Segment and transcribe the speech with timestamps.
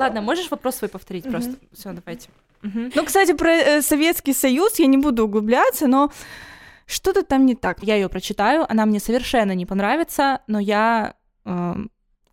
[0.00, 1.32] Ладно, можешь вопрос свой повторить угу.
[1.32, 1.54] просто?
[1.72, 2.28] Все, давайте.
[2.62, 2.92] Угу.
[2.94, 6.10] Ну, кстати, про э, Советский Союз я не буду углубляться, но
[6.86, 7.82] что-то там не так.
[7.82, 11.74] Я ее прочитаю, она мне совершенно не понравится, но я э,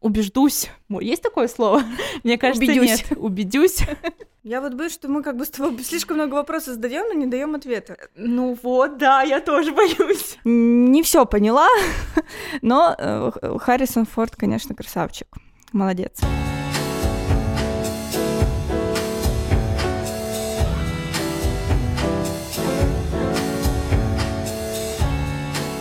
[0.01, 0.69] убеждусь.
[0.89, 1.83] Есть такое слово?
[2.23, 2.89] Мне кажется, убедюсь.
[2.89, 3.17] нет.
[3.17, 3.79] Убедюсь.
[4.43, 7.25] Я вот боюсь, что мы как бы с тобой слишком много вопросов задаем, но не
[7.25, 7.97] даем ответа.
[8.15, 10.37] Ну вот, да, я тоже боюсь.
[10.45, 11.67] Не все поняла,
[12.61, 15.27] но э, Харрисон Форд, конечно, красавчик.
[15.73, 16.21] Молодец.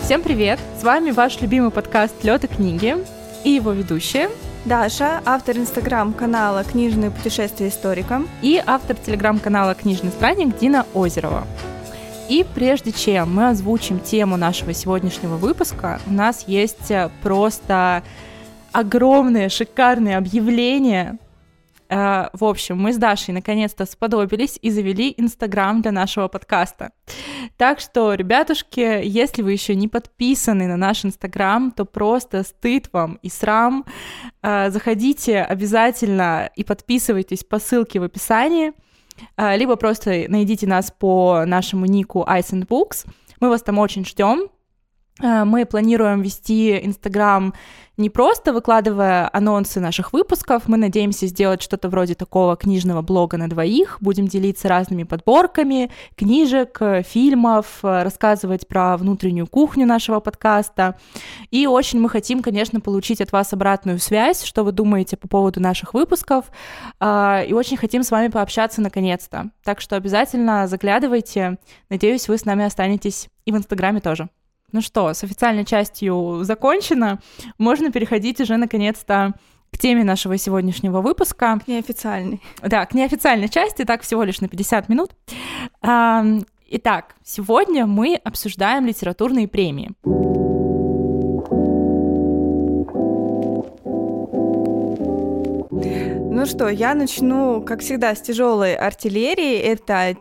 [0.07, 0.61] Всем привет!
[0.79, 2.95] С вами ваш любимый подкаст «Лёд и книги»
[3.43, 4.29] и его ведущие
[4.65, 11.45] Даша, автор инстаграм-канала «Книжные путешествия историка» и автор телеграм-канала «Книжный странник» Дина Озерова.
[12.29, 16.93] И прежде чем мы озвучим тему нашего сегодняшнего выпуска, у нас есть
[17.25, 18.05] просто
[18.71, 21.19] огромное, шикарное объявление
[21.89, 26.93] Э, в общем, мы с Дашей наконец-то сподобились и завели Инстаграм для нашего подкаста.
[27.57, 33.19] Так что, ребятушки, если вы еще не подписаны на наш Инстаграм, то просто стыд вам
[33.23, 33.85] и срам.
[34.43, 38.73] Э, заходите обязательно и подписывайтесь по ссылке в описании,
[39.37, 43.07] э, либо просто найдите нас по нашему нику Ice and Books.
[43.41, 44.49] Мы вас там очень ждем.
[45.21, 47.55] Мы планируем вести Инстаграм
[47.97, 53.49] не просто выкладывая анонсы наших выпусков, мы надеемся сделать что-то вроде такого книжного блога на
[53.49, 60.99] двоих, будем делиться разными подборками книжек, фильмов, рассказывать про внутреннюю кухню нашего подкаста.
[61.51, 65.61] И очень мы хотим, конечно, получить от вас обратную связь, что вы думаете по поводу
[65.61, 66.47] наших выпусков,
[67.01, 69.51] а, и очень хотим с вами пообщаться наконец-то.
[69.65, 71.59] Так что обязательно заглядывайте.
[71.89, 74.29] Надеюсь, вы с нами останетесь и в Инстаграме тоже.
[74.73, 77.21] Ну что, с официальной частью закончено.
[77.57, 79.35] Можно переходить уже наконец-то
[79.73, 81.59] к теме нашего сегодняшнего выпуска.
[81.65, 82.43] К неофициальной.
[82.63, 85.13] Да, к неофициальной части, так всего лишь на 50 минут.
[86.69, 89.93] Итак, сегодня мы обсуждаем литературные премии.
[96.29, 99.57] Ну что, я начну, как всегда, с тяжелой артиллерии.
[99.59, 100.17] Это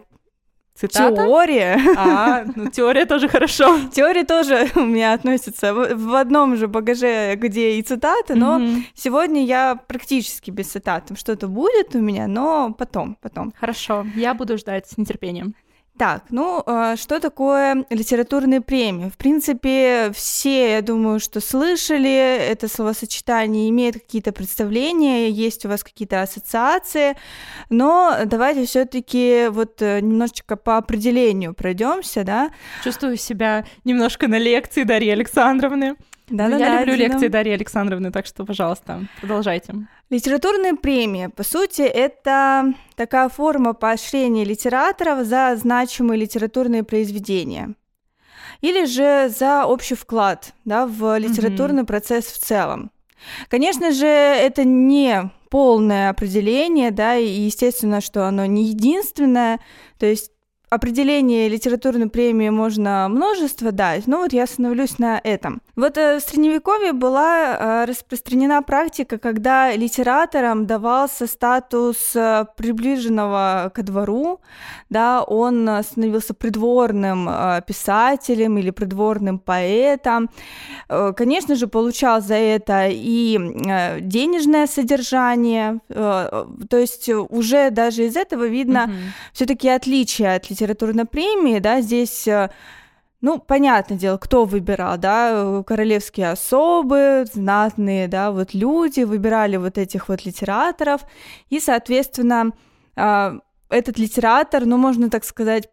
[0.76, 1.16] Цитата?
[1.16, 1.80] Теория.
[1.98, 3.80] А, ну теория тоже хорошо.
[3.94, 8.84] Теория тоже у меня относится в одном же багаже, где и цитаты, но mm-hmm.
[8.94, 11.12] сегодня я практически без цитат.
[11.18, 13.54] Что-то будет у меня, но потом, потом.
[13.58, 15.56] Хорошо, я буду ждать с нетерпением.
[15.98, 19.10] Так, ну а, что такое литературные премии?
[19.10, 22.14] В принципе, все, я думаю, что слышали
[22.50, 27.16] это словосочетание, имеют какие-то представления, есть у вас какие-то ассоциации,
[27.70, 32.52] но давайте все-таки вот э, немножечко по определению пройдемся, да?
[32.84, 35.96] Чувствую себя немножко на лекции Дарьи Александровны.
[36.28, 39.88] Да, да, я да, люблю лекции Дарьи Александровны, так что, пожалуйста, продолжайте.
[40.10, 47.76] Литературная премия, по сути, это такая форма поощрения литераторов за значимые литературные произведения
[48.62, 51.88] или же за общий вклад да, в литературный mm-hmm.
[51.88, 52.92] процесс в целом.
[53.50, 59.60] Конечно же, это не полное определение, да, и естественно, что оно не единственное,
[60.00, 60.32] то есть
[60.70, 65.62] определение литературной премии можно множество дать, но вот я остановлюсь на этом.
[65.76, 73.84] Вот э, в Средневековье была э, распространена практика, когда литераторам давался статус э, приближенного ко
[73.84, 74.40] двору,
[74.90, 77.30] да, он становился придворным
[77.68, 80.30] писателем или придворным поэтом.
[80.88, 83.38] Конечно же, получал за это и
[84.02, 89.34] денежное содержание, то есть уже даже из этого видно mm-hmm.
[89.34, 92.50] все-таки отличие от литературной премии, да, здесь э,
[93.22, 100.10] ну, понятное дело, кто выбирал, да, королевские особы, знатные, да, вот люди выбирали вот этих
[100.10, 101.02] вот литераторов,
[101.50, 102.52] и, соответственно,
[102.96, 103.40] а,
[103.70, 105.70] этот литератор, ну, можно так сказать,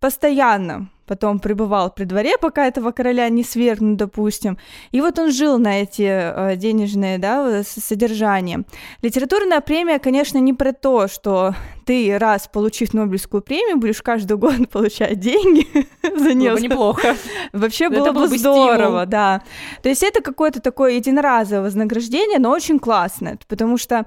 [0.00, 4.56] постоянно потом пребывал при дворе, пока этого короля не свергнут, допустим.
[4.92, 8.64] И вот он жил на эти э, денежные да, содержания.
[9.02, 11.54] Литературная премия, конечно, не про то, что
[11.84, 15.66] ты раз получив Нобелевскую премию, будешь каждый год получать деньги
[16.02, 16.52] за нее.
[16.52, 17.16] Было бы неплохо.
[17.52, 19.42] Вообще было бы здорово, да.
[19.82, 24.06] То есть это какое-то такое единоразовое вознаграждение, но очень классное, потому что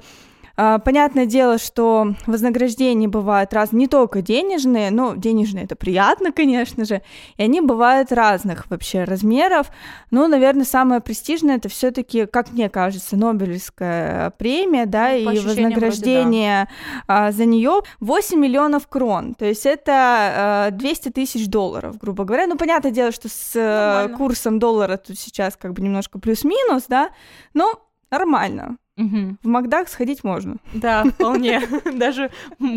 [0.56, 7.02] понятное дело, что вознаграждения бывают раз не только денежные, но денежные это приятно, конечно же,
[7.38, 9.68] и они бывают разных вообще размеров.
[10.12, 16.68] Ну, наверное, самое престижное это все-таки, как мне кажется, Нобелевская премия, да, ну, и вознаграждение
[17.08, 17.32] вроде, да.
[17.32, 19.34] за нее 8 миллионов крон.
[19.36, 22.48] То есть это 200 а, тысяч долларов, грубо говоря.
[22.48, 24.18] Ну, понятное дело, что с э, Нормально.
[24.18, 27.10] курсом доллара тут сейчас как бы немножко плюс-минус, да,
[27.54, 27.74] но
[28.10, 29.38] нормально Угу.
[29.44, 30.56] В Макдак сходить можно.
[30.74, 31.62] Да, вполне.
[31.94, 32.32] Даже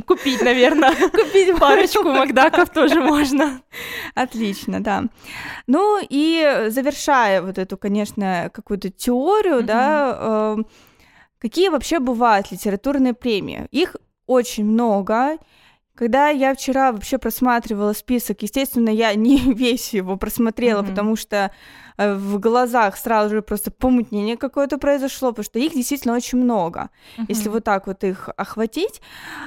[0.05, 0.93] купить, наверное.
[1.11, 3.61] Купить парочку Макдаков тоже можно.
[4.15, 5.05] Отлично, да.
[5.69, 10.57] Ну и завершая вот эту, конечно, какую-то теорию, да, э,
[11.39, 13.69] какие вообще бывают литературные премии?
[13.71, 13.95] Их
[14.27, 15.39] очень много.
[15.95, 21.51] Когда я вчера вообще просматривала список, естественно, я не весь его просмотрела, потому что э,
[21.99, 26.91] в глазах сразу же просто помутнение какое-то произошло, потому что их действительно очень много.
[27.19, 27.25] Mm-hmm.
[27.29, 29.01] Если вот так вот их охватить,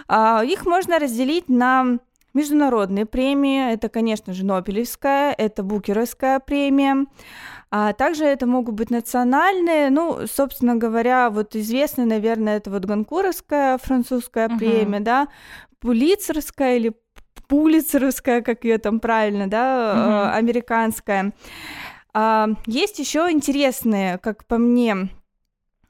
[0.08, 2.00] а, их можно разделить на
[2.34, 3.74] международные премии.
[3.74, 7.06] Это, конечно же, Нобелевская, это Букеровская премия.
[7.70, 13.78] А также это могут быть национальные, ну, собственно говоря, вот известная, наверное, это вот Ганкуровская
[13.78, 14.58] французская uh-huh.
[14.58, 15.28] премия, да,
[15.80, 16.94] Пулицерская или
[17.48, 20.38] Пулицеровская, как ее там правильно, да, uh-huh.
[20.38, 21.32] американская.
[22.14, 25.10] А, есть еще интересные, как по мне,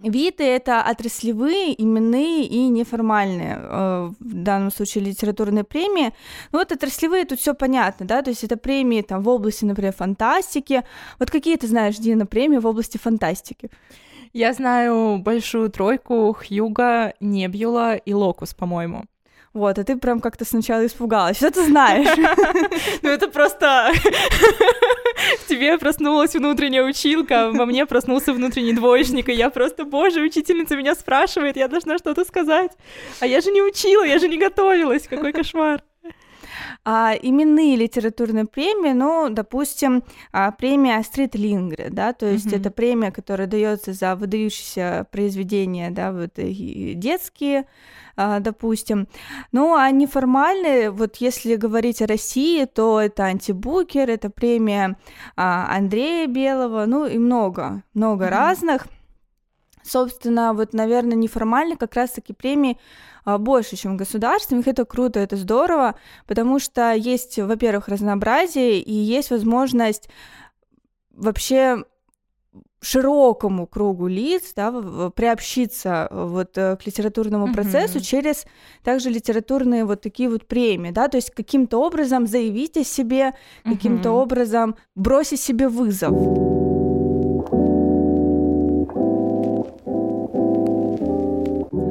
[0.03, 6.11] Виды это отраслевые, именные и неформальные, э, в данном случае литературные премии.
[6.51, 9.93] Ну вот отраслевые тут все понятно, да, то есть это премии там в области, например,
[9.93, 10.81] фантастики.
[11.19, 13.69] Вот какие ты знаешь, Дина, премии в области фантастики?
[14.33, 19.05] Я знаю большую тройку Хьюга, Небюла и Локус, по-моему.
[19.53, 21.37] Вот, а ты прям как-то сначала испугалась.
[21.37, 22.07] Что ты знаешь?
[23.03, 23.91] Ну это просто...
[25.61, 30.75] Тебе проснулась внутренняя училка, а во мне проснулся внутренний двоечник, и я просто, боже, учительница
[30.75, 32.71] меня спрашивает, я должна что-то сказать.
[33.19, 35.83] А я же не учила, я же не готовилась, какой кошмар.
[36.83, 42.59] А, именные литературные премии, ну, допустим, а, премия Астрид Лингрен, да, то есть mm-hmm.
[42.59, 47.67] это премия, которая дается за выдающиеся произведения, да, вот детские,
[48.15, 49.07] допустим.
[49.51, 54.97] Ну, а неформальные, вот если говорить о России, то это антибукер, это премия
[55.35, 58.29] а, Андрея Белого, ну и много, много mm-hmm.
[58.29, 58.87] разных.
[59.83, 62.77] Собственно, вот, наверное, неформальные как раз-таки премии
[63.25, 64.67] а, больше, чем государственных.
[64.67, 65.95] Это круто, это здорово,
[66.27, 70.09] потому что есть, во-первых, разнообразие и есть возможность
[71.11, 71.83] вообще
[72.81, 74.71] широкому кругу лиц да,
[75.15, 77.53] приобщиться э, вот э, к литературному mm-hmm.
[77.53, 78.45] процессу через
[78.83, 83.33] также литературные вот такие вот премии, да, то есть каким-то образом заявить о себе,
[83.63, 83.71] mm-hmm.
[83.71, 86.70] каким-то образом бросить себе вызов.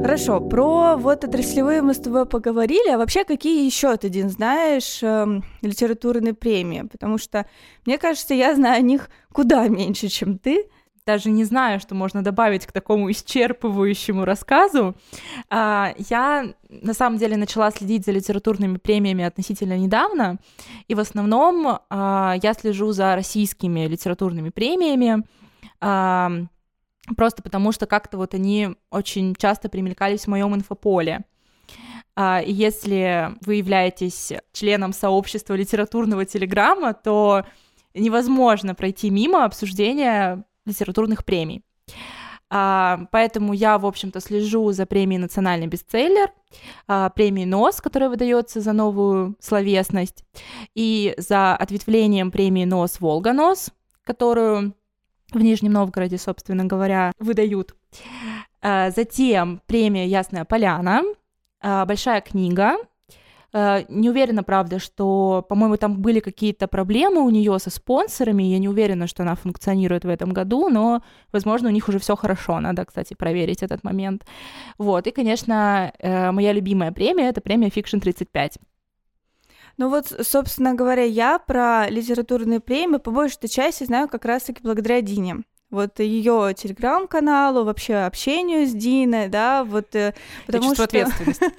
[0.03, 5.03] Хорошо, про вот отраслевые мы с тобой поговорили, а вообще какие еще ты, Дин, знаешь
[5.03, 6.83] эм, литературные премии?
[6.91, 7.45] Потому что,
[7.85, 10.69] мне кажется, я знаю о них куда меньше, чем ты
[11.07, 14.97] даже не знаю, что можно добавить к такому исчерпывающему рассказу.
[15.49, 20.39] А, я на самом деле начала следить за литературными премиями относительно недавно,
[20.89, 25.25] и в основном а, я слежу за российскими литературными премиями,
[25.81, 26.31] а,
[27.17, 31.25] просто потому что как-то вот они очень часто примелькались в моем инфополе.
[32.19, 37.45] И если вы являетесь членом сообщества литературного телеграмма, то
[37.95, 41.65] невозможно пройти мимо обсуждения литературных премий.
[42.53, 46.33] А, поэтому я, в общем-то, слежу за премией «Национальный бестселлер»,
[46.89, 50.25] а, премией «НОС», которая выдается за новую словесность,
[50.75, 53.71] и за ответвлением премии «НОС» «Волга-НОС»,
[54.03, 54.75] которую
[55.35, 57.75] в Нижнем Новгороде, собственно говоря, выдают.
[58.63, 61.03] А, затем премия «Ясная поляна»,
[61.61, 62.77] а, «Большая книга»,
[63.53, 68.45] Э, не уверена, правда, что, по-моему, там были какие-то проблемы у нее со спонсорами.
[68.45, 72.17] Я не уверена, что она функционирует в этом году, но, возможно, у них уже все
[72.17, 72.61] хорошо.
[72.61, 74.25] Надо, кстати, проверить этот момент.
[74.79, 75.07] Вот.
[75.07, 78.59] И, конечно, э, моя любимая премия это премия Fiction 35.
[79.81, 85.01] Ну вот, собственно говоря, я про литературные премии по большей части знаю как раз-таки благодаря
[85.01, 85.37] Дине
[85.71, 90.15] вот ее телеграм-каналу, вообще общению с Диной, да, вот э,
[90.47, 90.85] потому что...
[90.85, 91.47] ответственности.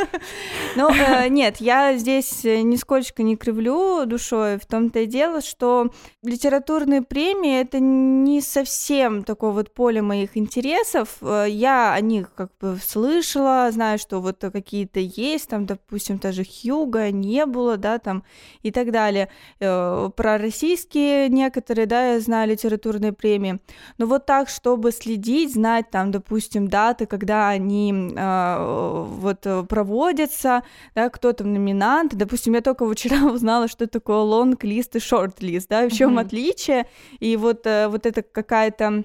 [0.75, 5.91] Ну, э, нет, я здесь э, нисколько не кривлю душой, в том-то и дело, что
[6.23, 12.77] литературные премии— это не совсем такое вот поле моих интересов, я о них как бы
[12.81, 18.23] слышала, знаю, что вот какие-то есть, там, допустим, даже Хьюга, не было, да, там,
[18.63, 19.29] и так далее.
[19.59, 23.59] Про российские некоторые, да, я знаю литературные премии,
[24.01, 30.63] но вот так, чтобы следить, знать там, допустим, даты, когда они э, вот проводятся,
[30.95, 32.15] да, кто там номинант.
[32.15, 36.21] Допустим, я только вчера узнала, что такое лонг-лист и шорт-лист, да, в чем mm-hmm.
[36.21, 36.87] отличие,
[37.19, 39.03] и вот, э, вот это какая-то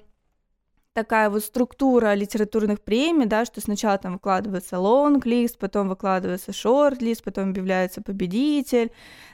[0.96, 7.50] такая вот структура литературных премий, да, что сначала там выкладывается лонг-лист, потом выкладывается шорт-лист, потом
[7.50, 8.90] объявляется победитель,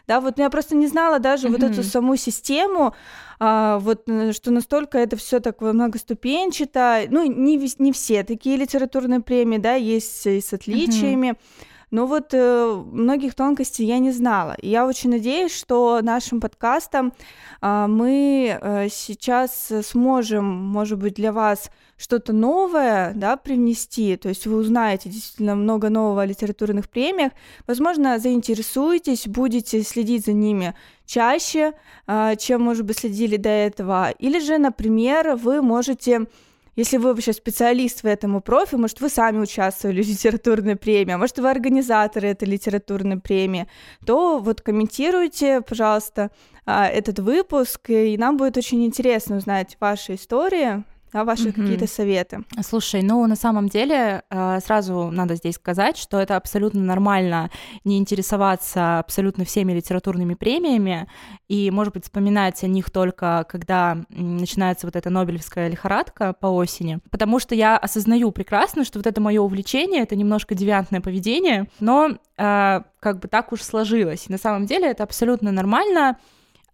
[0.09, 1.53] да, вот я просто не знала даже mm-hmm.
[1.53, 2.97] вот эту саму систему,
[3.39, 9.21] а, вот э, что настолько это все так многоступенчато, ну не не все такие литературные
[9.21, 11.29] премии, да, есть и с отличиями.
[11.29, 11.69] Mm-hmm.
[11.93, 14.57] Но вот э, многих тонкостей я не знала.
[14.63, 17.13] Я очень надеюсь, что нашим подкастом
[17.61, 24.17] э, мы э, сейчас сможем, может быть, для вас что-то новое да, привнести.
[24.17, 27.33] То есть вы узнаете действительно много нового о литературных премиях.
[27.67, 31.75] Возможно, заинтересуетесь, будете следить за ними чаще,
[32.07, 34.13] э, чем, может быть, следили до этого.
[34.19, 36.27] Или же, например, вы можете
[36.77, 41.19] если вы вообще специалист в этом профи, может, вы сами участвовали в литературной премии, а
[41.19, 43.67] может, вы организаторы этой литературной премии,
[44.07, 46.31] то вот комментируйте, пожалуйста,
[46.65, 51.53] а, этот выпуск, и нам будет очень интересно узнать ваши истории, да, ваши mm-hmm.
[51.53, 52.45] какие-то советы.
[52.63, 57.51] Слушай, ну на самом деле э, сразу надо здесь сказать, что это абсолютно нормально
[57.85, 61.07] не интересоваться абсолютно всеми литературными премиями
[61.49, 67.01] и, может быть, вспоминать о них только когда начинается вот эта Нобелевская лихорадка по осени,
[67.11, 72.11] потому что я осознаю прекрасно, что вот это мое увлечение, это немножко девиантное поведение, но
[72.39, 74.27] э, как бы так уж сложилось.
[74.29, 76.17] И на самом деле это абсолютно нормально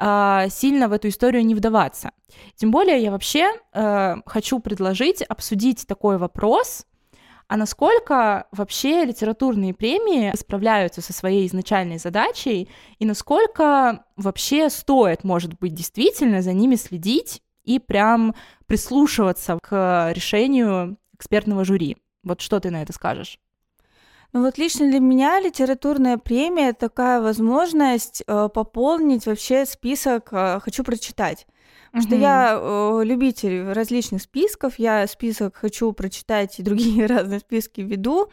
[0.00, 2.12] сильно в эту историю не вдаваться.
[2.54, 6.86] Тем более я вообще э, хочу предложить обсудить такой вопрос,
[7.48, 15.58] а насколько вообще литературные премии справляются со своей изначальной задачей, и насколько вообще стоит, может
[15.58, 18.34] быть, действительно за ними следить и прям
[18.66, 21.96] прислушиваться к решению экспертного жюри.
[22.22, 23.38] Вот что ты на это скажешь?
[24.32, 30.84] Ну вот лично для меня литературная премия такая возможность э, пополнить вообще список э, «хочу
[30.84, 31.46] прочитать».
[31.86, 37.80] Потому что я э, любитель различных списков, я список хочу прочитать и другие разные списки
[37.80, 38.30] веду.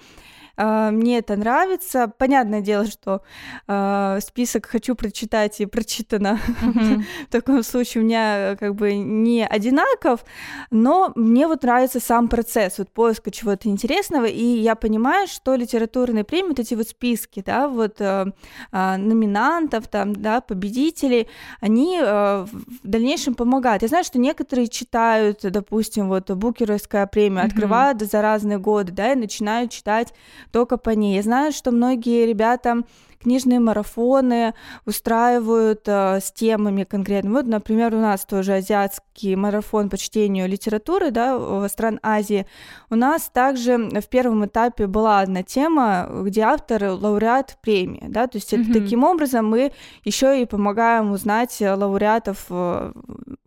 [0.58, 2.12] А, мне это нравится.
[2.18, 3.22] Понятное дело, что
[3.68, 7.04] э, список хочу прочитать и прочитано mm-hmm.
[7.28, 10.26] в таком случае у меня э, как бы не одинаков,
[10.72, 16.24] но мне вот нравится сам процесс вот поиска чего-то интересного, и я понимаю, что литературные
[16.24, 18.26] премии, вот эти вот списки, да, вот э,
[18.72, 21.28] э, номинантов, там, да, победителей,
[21.60, 23.82] они э, в дальнейшем помогают.
[23.82, 27.46] Я знаю, что некоторые читают, допустим, вот Букеровская премия, mm-hmm.
[27.46, 30.14] открывают за разные годы, да, и начинают читать
[30.56, 31.18] только по ней.
[31.18, 32.84] Я знаю, что многие ребята
[33.22, 34.54] книжные марафоны
[34.86, 37.32] устраивают э, с темами конкретно.
[37.32, 42.46] Вот, например, у нас тоже азиатский марафон по чтению литературы, да, в стран Азии.
[42.90, 48.38] У нас также в первом этапе была одна тема, где автор лауреат премии, да, то
[48.38, 48.72] есть mm-hmm.
[48.72, 49.72] это таким образом мы
[50.04, 52.92] еще и помогаем узнать лауреатов э,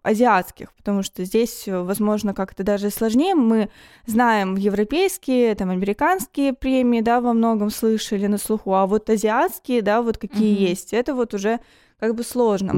[0.02, 3.34] азиатских, потому что здесь, возможно, как-то даже сложнее.
[3.34, 3.68] Мы
[4.06, 9.80] знаем европейские, там, американские премии, да, во многом слышали на слуху, а вот азиатские риски,
[9.80, 10.70] да, вот какие mm-hmm.
[10.70, 11.60] есть, это вот уже
[11.98, 12.72] как бы сложно.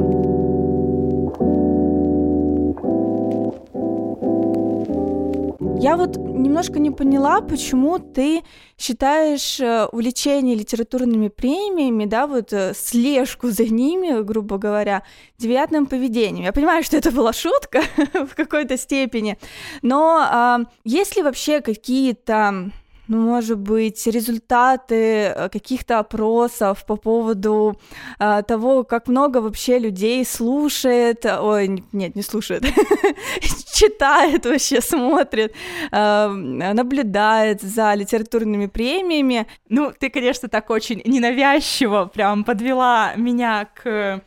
[5.83, 8.43] Я вот немножко не поняла, почему ты
[8.77, 15.05] считаешь э, увлечение литературными премиями, да, вот э, слежку за ними, грубо говоря,
[15.39, 16.45] девиантным поведением.
[16.45, 17.81] Я понимаю, что это была шутка
[18.13, 19.39] в какой-то степени,
[19.81, 22.73] но а, есть ли вообще какие-то
[23.11, 27.77] ну, может быть, результаты э, каких-то опросов по поводу
[28.21, 32.63] а, того, как много вообще людей слушает, ой, нет, не слушает,
[33.75, 35.53] читает вообще, смотрит,
[35.91, 39.49] а, наблюдает за литературными премиями.
[39.69, 44.23] Ну, ты, конечно, так очень ненавязчиво прям подвела меня к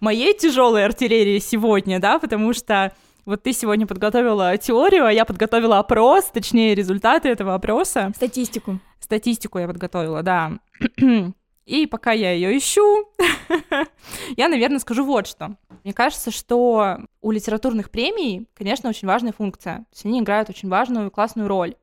[0.00, 2.92] моей тяжелой артиллерии сегодня, да, потому что
[3.26, 8.12] вот ты сегодня подготовила теорию, а я подготовила опрос, точнее, результаты этого опроса.
[8.14, 8.78] Статистику.
[9.00, 10.52] Статистику я подготовила, да.
[11.66, 13.10] И пока я ее ищу,
[14.36, 15.56] я, наверное, скажу вот что.
[15.82, 19.78] Мне кажется, что у литературных премий, конечно, очень важная функция.
[19.78, 21.74] То есть они играют очень важную и классную роль.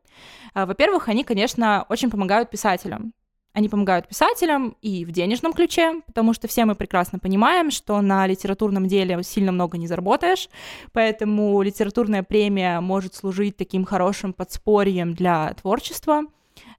[0.54, 3.14] А, во-первых, они, конечно, очень помогают писателям.
[3.54, 8.26] Они помогают писателям и в денежном ключе, потому что все мы прекрасно понимаем, что на
[8.26, 10.50] литературном деле сильно много не заработаешь,
[10.92, 16.24] поэтому литературная премия может служить таким хорошим подспорьем для творчества,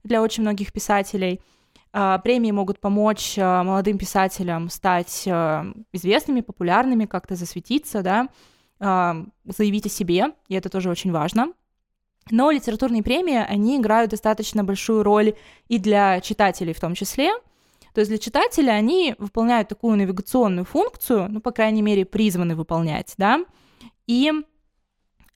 [0.03, 1.39] для очень многих писателей.
[1.93, 8.27] А, премии могут помочь а, молодым писателям стать а, известными, популярными, как-то засветиться, да,
[9.45, 11.53] заявить о себе, и это тоже очень важно.
[12.31, 15.35] Но литературные премии, они играют достаточно большую роль
[15.67, 17.31] и для читателей в том числе.
[17.93, 23.13] То есть для читателя они выполняют такую навигационную функцию, ну, по крайней мере, призваны выполнять,
[23.17, 23.45] да,
[24.05, 24.31] и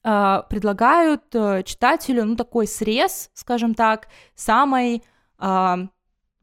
[0.04, 1.22] э, предлагают
[1.64, 5.02] читателю, ну, такой срез, скажем так, самой
[5.38, 5.76] э,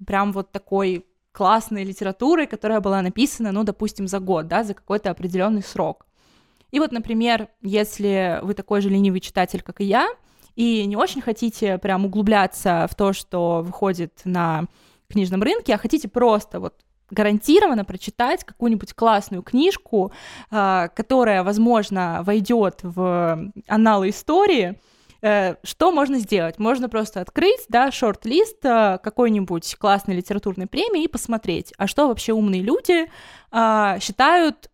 [0.05, 5.11] прям вот такой классной литературы, которая была написана, ну, допустим, за год, да, за какой-то
[5.11, 6.07] определенный срок.
[6.71, 10.07] И вот, например, если вы такой же ленивый читатель, как и я,
[10.57, 14.65] и не очень хотите прям углубляться в то, что выходит на
[15.07, 16.73] книжном рынке, а хотите просто вот
[17.11, 20.11] гарантированно прочитать какую-нибудь классную книжку,
[20.49, 24.79] а, которая, возможно, войдет в анналы истории,
[25.21, 26.57] э, что можно сделать?
[26.57, 32.33] Можно просто открыть, да, шорт-лист э, какой-нибудь классной литературной премии и посмотреть, а что вообще
[32.33, 33.05] умные люди
[33.51, 34.71] а, считают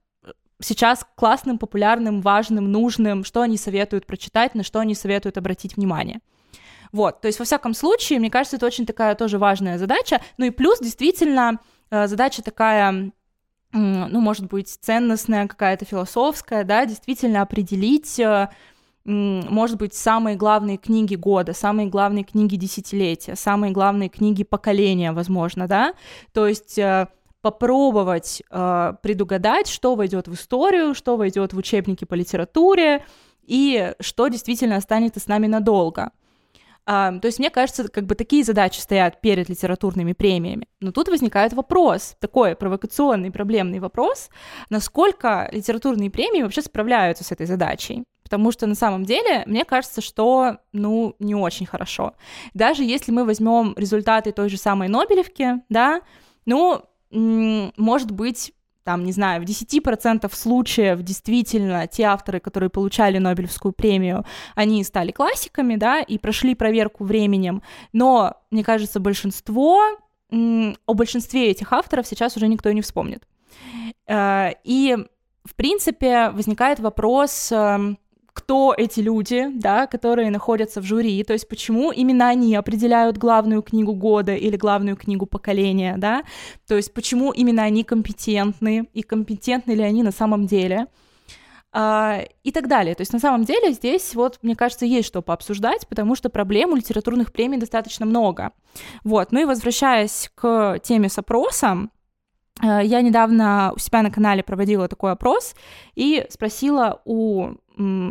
[0.64, 6.20] сейчас классным, популярным, важным, нужным, что они советуют прочитать, на что они советуют обратить внимание.
[6.92, 10.22] Вот, то есть, во всяком случае, мне кажется, это очень такая тоже важная задача.
[10.38, 13.12] Ну и плюс, действительно, э, задача такая,
[13.72, 18.48] ну, может быть, ценностная, какая-то философская, да, действительно определить, э,
[19.06, 25.68] может быть, самые главные книги года, самые главные книги десятилетия, самые главные книги поколения, возможно,
[25.68, 25.94] да,
[26.32, 27.08] то есть э,
[27.44, 33.06] попробовать э, предугадать, что войдет в историю, что войдет в учебники по литературе
[33.44, 36.12] и что действительно останется с нами надолго.
[36.86, 40.68] Uh, то есть, мне кажется, как бы такие задачи стоят перед литературными премиями.
[40.82, 44.30] Но тут возникает вопрос, такой провокационный, проблемный вопрос,
[44.70, 48.04] насколько литературные премии вообще справляются с этой задачей.
[48.24, 52.16] Потому что на самом деле, мне кажется, что, ну, не очень хорошо.
[52.54, 56.02] Даже если мы возьмем результаты той же самой Нобелевки, да,
[56.46, 58.54] ну, может быть,
[58.84, 65.12] там, не знаю, в 10% случаев действительно те авторы, которые получали Нобелевскую премию, они стали
[65.12, 67.62] классиками, да, и прошли проверку временем,
[67.94, 69.82] но, мне кажется, большинство,
[70.32, 73.28] о большинстве этих авторов сейчас уже никто не вспомнит.
[74.08, 74.98] Э, и,
[75.46, 78.00] в принципе, возникает вопрос, эм,
[78.34, 83.62] кто эти люди, да, которые находятся в жюри, то есть почему именно они определяют главную
[83.62, 86.24] книгу года или главную книгу поколения, да,
[86.68, 90.88] то есть почему именно они компетентны и компетентны ли они на самом деле
[91.76, 92.94] а, и так далее.
[92.94, 96.72] То есть на самом деле здесь вот, мне кажется, есть что пообсуждать, потому что проблем
[96.72, 98.52] у литературных премий достаточно много.
[99.04, 101.90] Вот, ну и возвращаясь к теме с опросом,
[102.62, 105.56] э, я недавно у себя на канале проводила такой опрос
[105.96, 107.54] и спросила у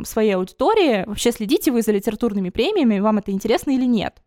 [0.04, 4.22] своей аудитории, вообще следите вы за литературными премиями, вам это интересно или нет.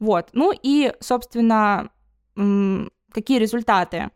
[0.00, 0.30] Вот.
[0.32, 1.90] Ну и, собственно,
[2.34, 4.10] какие результаты?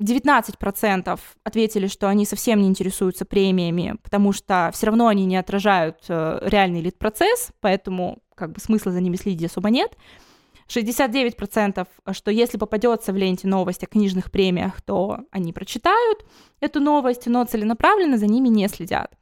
[0.00, 6.04] 19% ответили, что они совсем не интересуются премиями, потому что все равно они не отражают
[6.08, 9.96] э, реальный лид-процесс, поэтому как бы смысла за ними следить особо нет.
[10.68, 16.24] 69%, что если попадется в ленте новость о книжных премиях, то они прочитают
[16.60, 19.12] эту новость, но целенаправленно за ними не следят.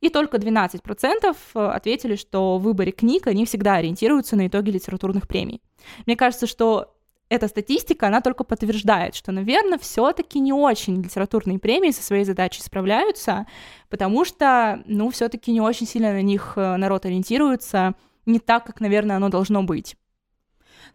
[0.00, 5.60] И только 12% ответили, что в выборе книг они всегда ориентируются на итоги литературных премий.
[6.06, 6.94] Мне кажется, что
[7.28, 12.62] эта статистика, она только подтверждает, что, наверное, все-таки не очень литературные премии со своей задачей
[12.62, 13.46] справляются,
[13.88, 17.94] потому что, ну, все-таки не очень сильно на них э, народ ориентируется,
[18.26, 19.96] не так, как, наверное, оно должно быть.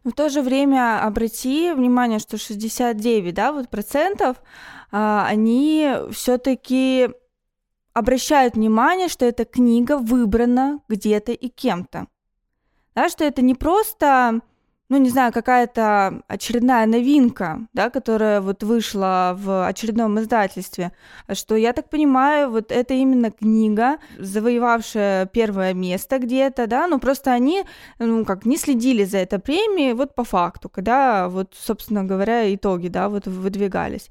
[0.03, 4.37] Но в то же время обрати внимание, что 69 да, вот процентов,
[4.91, 7.09] а, они все-таки
[7.93, 12.07] обращают внимание, что эта книга выбрана где-то и кем-то.
[12.95, 14.41] Да, что это не просто
[14.89, 20.91] ну, не знаю, какая-то очередная новинка, да, которая вот вышла в очередном издательстве,
[21.33, 27.31] что, я так понимаю, вот это именно книга, завоевавшая первое место где-то, да, но просто
[27.31, 27.63] они,
[27.99, 32.87] ну, как, не следили за этой премией вот по факту, когда вот, собственно говоря, итоги,
[32.87, 34.09] да, вот выдвигались.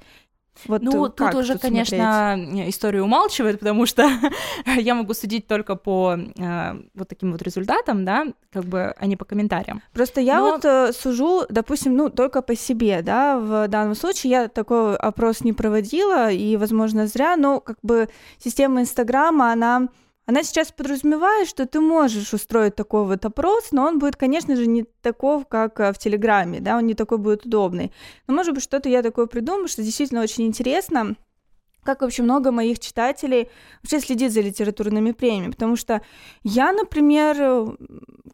[0.66, 2.70] Вот ну, тут уже, тут конечно, смотреть?
[2.74, 4.08] историю умалчивает, потому что
[4.66, 9.16] я могу судить только по э, вот таким вот результатам, да, как бы, а не
[9.16, 9.82] по комментариям.
[9.92, 10.52] Просто я Но...
[10.52, 15.42] вот э, сужу, допустим, ну, только по себе, да, в данном случае я такой опрос
[15.42, 19.88] не проводила, и, возможно, зря, но как бы система Инстаграма, она
[20.28, 24.66] она сейчас подразумевает, что ты можешь устроить такой вот опрос, но он будет, конечно же,
[24.66, 27.92] не таков, как э, в Телеграме, да, он не такой будет удобный.
[28.26, 31.16] Но, может быть, что-то я такое придумаю, что действительно очень интересно,
[31.82, 33.48] как вообще много моих читателей
[33.82, 36.02] вообще следит за литературными премиями, потому что
[36.42, 37.78] я, например,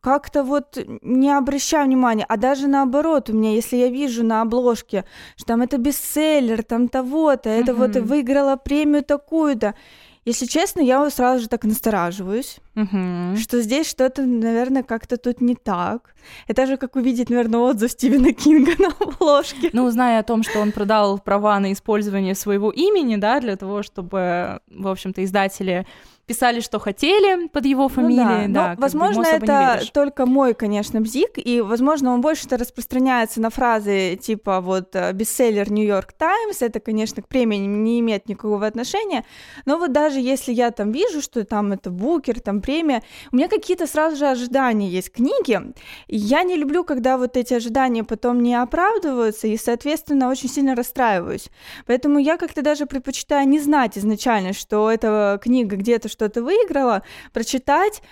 [0.00, 5.04] как-то вот не обращаю внимания, а даже наоборот, у меня, если я вижу на обложке,
[5.36, 7.76] что там это бестселлер, там того-то, это mm-hmm.
[7.76, 9.76] вот выиграла премию такую-то,
[10.24, 13.36] если честно, я сразу же так настораживаюсь, угу.
[13.36, 16.14] что здесь что-то, наверное, как-то тут не так.
[16.48, 19.70] Это же как увидеть, наверное, отзыв Стивена Кинга на обложке.
[19.72, 23.82] Ну, зная о том, что он продал права на использование своего имени, да, для того,
[23.82, 25.86] чтобы, в общем-то, издатели
[26.26, 28.48] писали, что хотели под его фамилией.
[28.48, 33.40] Ну, да, да ну, возможно, это только мой, конечно, бзик, и, возможно, он больше-то распространяется
[33.40, 38.66] на фразы типа вот э, бестселлер Нью-Йорк Таймс, это, конечно, к премии не имеет никакого
[38.66, 39.24] отношения,
[39.66, 43.48] но вот даже если я там вижу, что там это букер, там премия, у меня
[43.48, 45.60] какие-то сразу же ожидания есть книги,
[46.06, 50.74] и я не люблю, когда вот эти ожидания потом не оправдываются, и, соответственно, очень сильно
[50.74, 51.48] расстраиваюсь.
[51.86, 58.02] Поэтому я как-то даже предпочитаю не знать изначально, что эта книга где-то что-то выиграла, прочитать,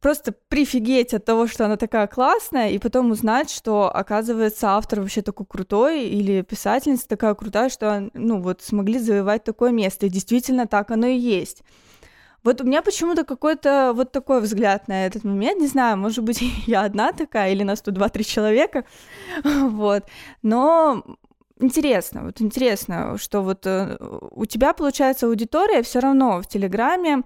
[0.00, 5.22] просто прифигеть от того, что она такая классная, и потом узнать, что, оказывается, автор вообще
[5.22, 10.06] такой крутой, или писательница такая крутая, что, ну, вот смогли завоевать такое место.
[10.06, 11.62] И действительно так оно и есть.
[12.44, 16.40] Вот у меня почему-то какой-то вот такой взгляд на этот момент, не знаю, может быть,
[16.66, 18.84] я одна такая, или нас тут два-три человека,
[19.44, 20.04] вот,
[20.42, 21.02] но
[21.60, 23.96] интересно, вот интересно, что вот э,
[24.30, 27.22] у тебя, получается, аудитория все равно в Телеграме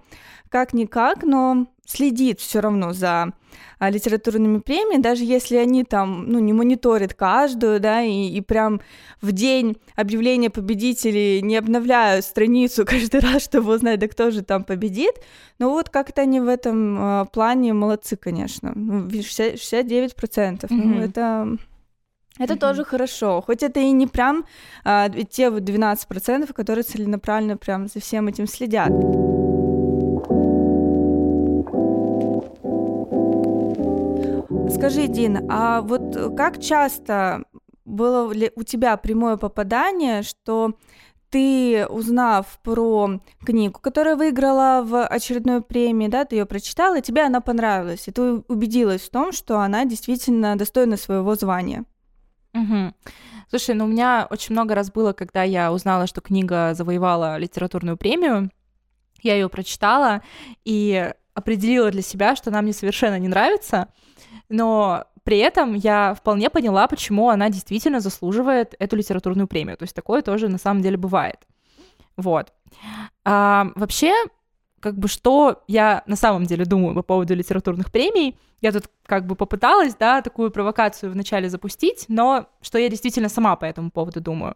[0.49, 3.33] как-никак, но следит все равно за
[3.79, 8.81] а, литературными премиями, даже если они там, ну, не мониторят каждую, да, и, и прям
[9.21, 14.63] в день объявления победителей не обновляют страницу каждый раз, чтобы узнать, да кто же там
[14.63, 15.15] победит,
[15.59, 20.67] но вот как-то они в этом а, плане молодцы, конечно, ну, 69%, mm-hmm.
[20.69, 21.57] ну, это
[22.39, 22.57] это mm-hmm.
[22.57, 24.45] тоже хорошо, хоть это и не прям
[24.83, 28.89] а, те вот 12%, которые целенаправленно прям за всем этим следят.
[34.75, 37.43] Скажи, Дин, а вот как часто
[37.85, 40.73] было ли у тебя прямое попадание, что
[41.29, 47.23] ты, узнав про книгу, которая выиграла в очередной премии, да, ты ее прочитала, и тебе
[47.23, 51.85] она понравилась, и ты убедилась в том, что она действительно достойна своего звания?
[52.53, 52.93] Угу.
[53.49, 57.97] Слушай, ну у меня очень много раз было, когда я узнала, что книга завоевала литературную
[57.97, 58.51] премию,
[59.21, 60.21] я ее прочитала
[60.65, 63.89] и определила для себя, что она мне совершенно не нравится,
[64.49, 69.77] но при этом я вполне поняла, почему она действительно заслуживает эту литературную премию.
[69.77, 71.39] То есть такое тоже на самом деле бывает.
[72.17, 72.53] Вот.
[73.23, 74.13] А, вообще,
[74.83, 78.37] как бы что я на самом деле думаю по поводу литературных премий.
[78.59, 83.55] Я тут как бы попыталась, да, такую провокацию вначале запустить, но что я действительно сама
[83.55, 84.55] по этому поводу думаю.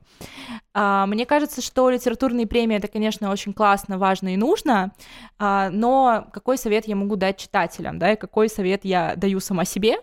[0.73, 4.91] А, мне кажется, что литературные премии это, конечно, очень классно, важно и нужно,
[5.39, 9.63] а, но какой совет я могу дать читателям, да, и какой совет я даю сама
[9.63, 9.95] себе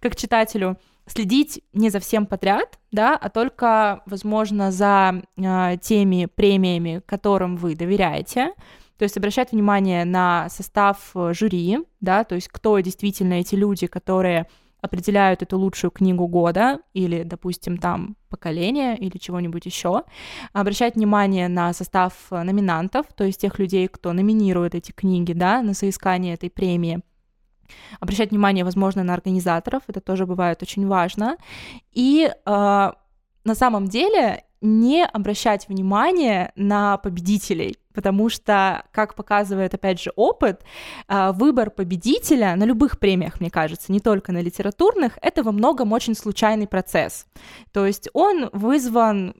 [0.00, 0.76] как читателю?
[1.06, 7.74] следить не за всем подряд, да, а только, возможно, за э, теми премиями, которым вы
[7.74, 8.54] доверяете,
[8.98, 13.86] то есть обращать внимание на состав э, жюри, да, то есть кто действительно эти люди,
[13.86, 14.46] которые
[14.80, 20.02] определяют эту лучшую книгу года или, допустим, там поколение или чего-нибудь еще.
[20.52, 25.62] Обращать внимание на состав э, номинантов, то есть тех людей, кто номинирует эти книги, да,
[25.62, 27.00] на соискание этой премии.
[27.98, 31.38] Обращать внимание, возможно, на организаторов, это тоже бывает очень важно.
[31.90, 32.92] И э,
[33.44, 40.62] на самом деле не обращать внимание на победителей, потому что, как показывает, опять же, опыт,
[41.06, 45.92] а, выбор победителя на любых премиях, мне кажется, не только на литературных, это во многом
[45.92, 47.26] очень случайный процесс.
[47.72, 49.34] То есть он вызван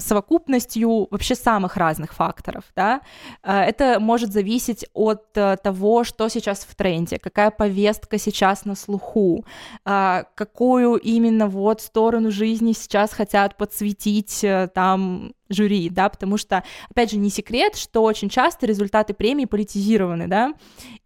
[0.00, 3.00] совокупностью вообще самых разных факторов, да,
[3.42, 8.74] а, это может зависеть от э, того, что сейчас в тренде, какая повестка сейчас на
[8.74, 9.44] слуху,
[9.84, 16.64] а, какую именно вот сторону жизни сейчас хотят подсветить э, там жюри, да, потому что,
[16.90, 20.54] опять же, не секрет, что очень часто результаты премии политизированы, да,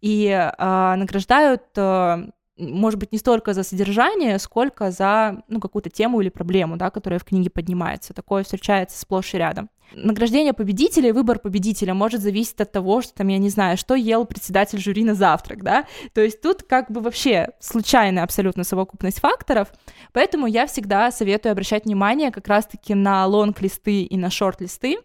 [0.01, 2.27] и э, награждают э,
[2.61, 7.19] может быть, не столько за содержание, сколько за ну, какую-то тему или проблему, да, которая
[7.19, 8.13] в книге поднимается.
[8.13, 9.69] Такое встречается сплошь и рядом.
[9.93, 14.25] Награждение победителя выбор победителя может зависеть от того, что там, я не знаю, что ел
[14.25, 19.67] председатель жюри на завтрак, да, то есть тут как бы вообще случайная абсолютно совокупность факторов,
[20.13, 24.99] поэтому я всегда советую обращать внимание как раз-таки на лонг-листы и на шорт-листы,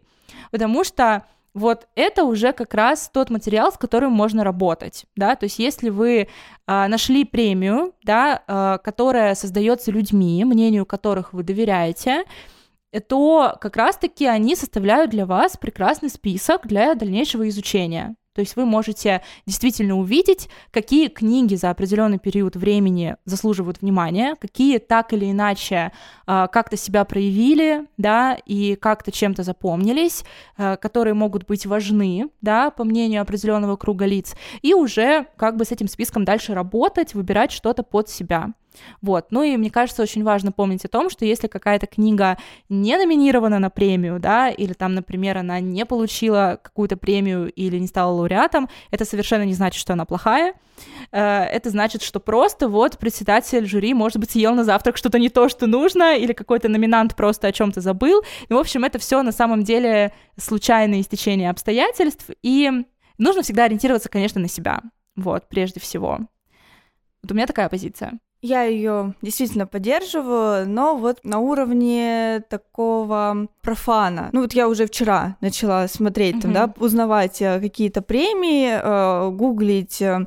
[0.53, 5.45] потому что вот это уже как раз тот материал, с которым можно работать, да, то
[5.45, 6.27] есть если вы э,
[6.67, 12.25] нашли премию, да, э, которая создается людьми, мнению которых вы доверяете,
[13.09, 18.17] то как раз-таки они составляют для вас прекрасный список для дальнейшего изучения.
[18.37, 24.77] То есть вы можете действительно увидеть, какие книги за определенный период времени заслуживают внимания, какие
[24.77, 25.91] так или иначе
[26.27, 30.23] э, как-то себя проявили, да, и как-то чем-то запомнились,
[30.59, 35.65] э, которые могут быть важны, да, по мнению определенного круга лиц, и уже как бы
[35.65, 38.53] с этим списком дальше работать, выбирать что-то под себя.
[39.03, 39.27] Вот.
[39.31, 43.59] Ну и мне кажется, очень важно помнить о том, что если какая-то книга не номинирована
[43.59, 48.69] на премию, да, или там, например, она не получила какую-то премию или не стала лауреатом,
[48.91, 50.55] это совершенно не значит, что она плохая.
[51.13, 55.29] Э, это значит, что просто вот председатель жюри, может быть, съел на завтрак что-то не
[55.29, 58.23] то, что нужно, или какой-то номинант просто о чем-то забыл.
[58.49, 62.71] И, в общем, это все на самом деле случайное истечение обстоятельств, и
[63.19, 64.83] нужно всегда ориентироваться, конечно, на себя.
[65.17, 66.21] Вот, прежде всего.
[67.23, 68.19] Вот у меня такая позиция.
[68.43, 74.29] Я ее действительно поддерживаю, но вот на уровне такого профана.
[74.33, 80.01] Ну вот я уже вчера начала смотреть, там, да, узнавать э, какие-то премии, э, гуглить
[80.01, 80.27] э,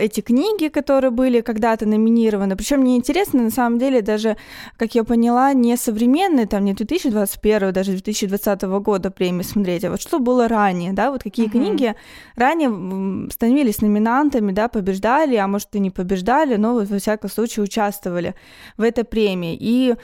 [0.00, 2.56] эти книги, которые были когда-то номинированы.
[2.56, 4.38] Причем мне интересно, на самом деле, даже,
[4.78, 10.00] как я поняла, не современные, там не 2021, даже 2020 года премии смотреть, а вот
[10.00, 11.50] что было ранее, да, вот какие uh-huh.
[11.50, 11.94] книги
[12.36, 17.41] ранее становились номинантами, да, побеждали, а может и не побеждали, но вот во всяком случае
[17.62, 18.34] участвовали
[18.76, 19.56] в этой премии.
[19.58, 19.94] И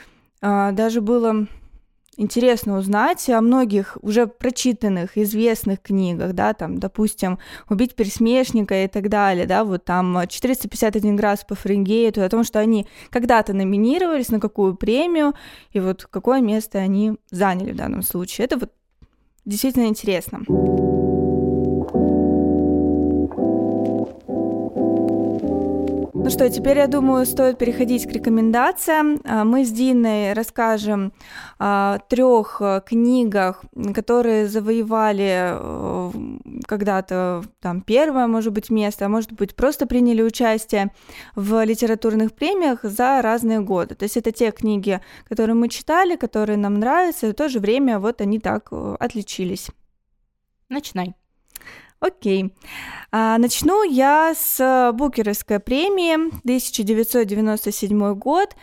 [0.40, 1.46] а, даже было
[2.18, 7.38] интересно узнать о многих уже прочитанных, известных книгах, да, там, допустим,
[7.70, 12.59] «Убить пересмешника» и так далее, да, вот там 451 градус по Фаренгейту, о том, что
[12.59, 15.35] они когда-то номинировались на какую премию,
[15.70, 18.46] и вот какое место они заняли в данном случае.
[18.46, 18.72] Это вот
[19.44, 20.40] действительно интересно.
[26.28, 29.18] Ну что, теперь, я думаю, стоит переходить к рекомендациям.
[29.24, 31.14] А, мы с Диной расскажем
[31.58, 33.64] о трех э, книгах,
[33.94, 36.10] которые завоевали э,
[36.66, 40.92] когда-то там первое, может быть, место, а может быть, просто приняли участие
[41.34, 43.94] в литературных премиях за разные годы.
[43.94, 47.58] То есть это те книги, которые мы читали, которые нам нравятся, и в то же
[47.58, 49.68] время вот они так э, отличились.
[50.68, 51.14] Начинай.
[52.00, 52.54] Окей.
[53.11, 58.54] А, начну я с Букеровской премии 1997 год.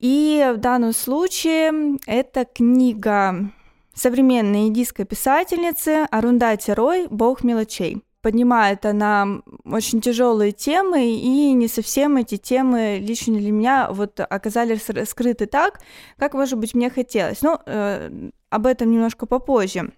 [0.00, 3.52] И в данном случае это книга
[3.94, 8.02] современной индийской писательницы Арундати Рой «Бог мелочей».
[8.20, 9.26] Поднимает она
[9.64, 15.80] очень тяжелые темы, и не совсем эти темы лично для меня вот оказались скрыты так,
[16.18, 17.42] как, может быть, мне хотелось.
[17.42, 19.92] Но ну, э, об этом немножко попозже.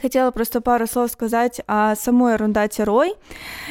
[0.00, 3.14] Хотела просто пару слов сказать о самой Рундате Рой.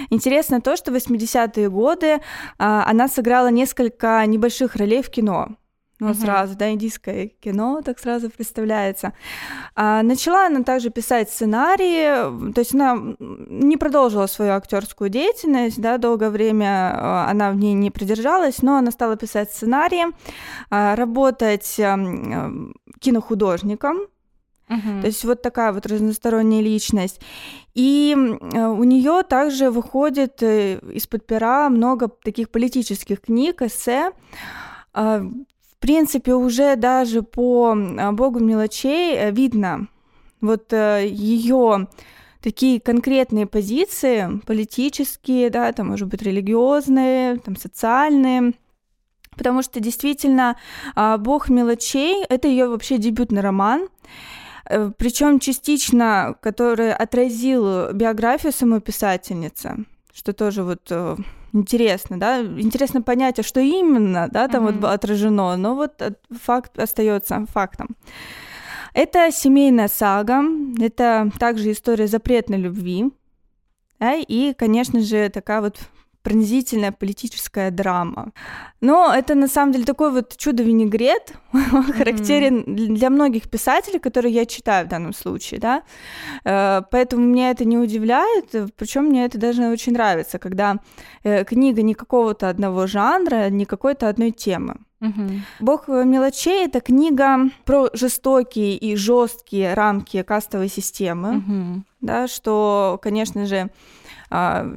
[0.09, 2.19] Интересно то, что в 80-е годы
[2.57, 5.57] а, она сыграла несколько небольших ролей в кино.
[5.99, 6.13] Ну, uh-huh.
[6.13, 9.13] сразу, да, индийское кино так сразу представляется.
[9.73, 15.97] А, начала она также писать сценарии, то есть она не продолжила свою актерскую деятельность, да,
[15.97, 20.05] долгое время а, она в ней не придержалась, но она стала писать сценарии,
[20.69, 21.97] а, работать а,
[22.99, 23.97] кинохудожником,
[24.69, 25.01] Uh-huh.
[25.01, 27.21] То есть вот такая вот разносторонняя личность.
[27.73, 34.11] И у нее также выходит э, из-под пера много таких политических книг, эссе.
[34.93, 37.75] А, в принципе, уже даже по
[38.11, 39.87] Богу мелочей э, видно
[40.41, 41.87] вот э, ее
[42.41, 48.53] такие конкретные позиции, политические, да, там, может быть, религиозные, там, социальные,
[49.35, 50.57] потому что действительно
[50.95, 53.96] а, Бог мелочей— это ее вообще дебютный роман, Э,
[54.97, 61.15] причем частично, который отразил биографию самой писательницы, что тоже вот э,
[61.53, 64.79] интересно, да, интересно понять, а что именно, да, там mm-hmm.
[64.79, 66.01] вот отражено, но вот
[66.43, 67.95] факт остается фактом.
[68.93, 70.43] Это семейная сага,
[70.79, 73.11] это также история запретной любви,
[73.99, 75.79] да, и, конечно же, такая вот
[76.27, 78.31] пронзительная политическая драма.
[78.81, 81.93] Но это на самом деле такой вот чудо-винегрет, mm-hmm.
[81.93, 82.63] характерен
[82.95, 85.83] для многих писателей, которые я читаю в данном случае, да.
[86.43, 90.79] Э, поэтому меня это не удивляет, причем мне это даже очень нравится, когда
[91.23, 94.75] э, книга не какого-то одного жанра, не какой-то одной темы.
[94.99, 95.29] Угу.
[95.61, 101.83] Бог мелочей это книга про жестокие и жесткие рамки кастовой системы, угу.
[102.01, 103.69] да, что, конечно же,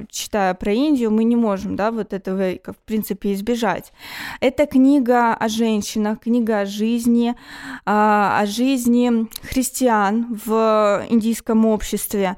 [0.09, 3.91] читая про Индию, мы не можем, да, вот этого, в принципе, избежать.
[4.39, 7.35] Это книга о женщинах, книга о жизни,
[7.85, 12.37] а, о жизни христиан в индийском обществе.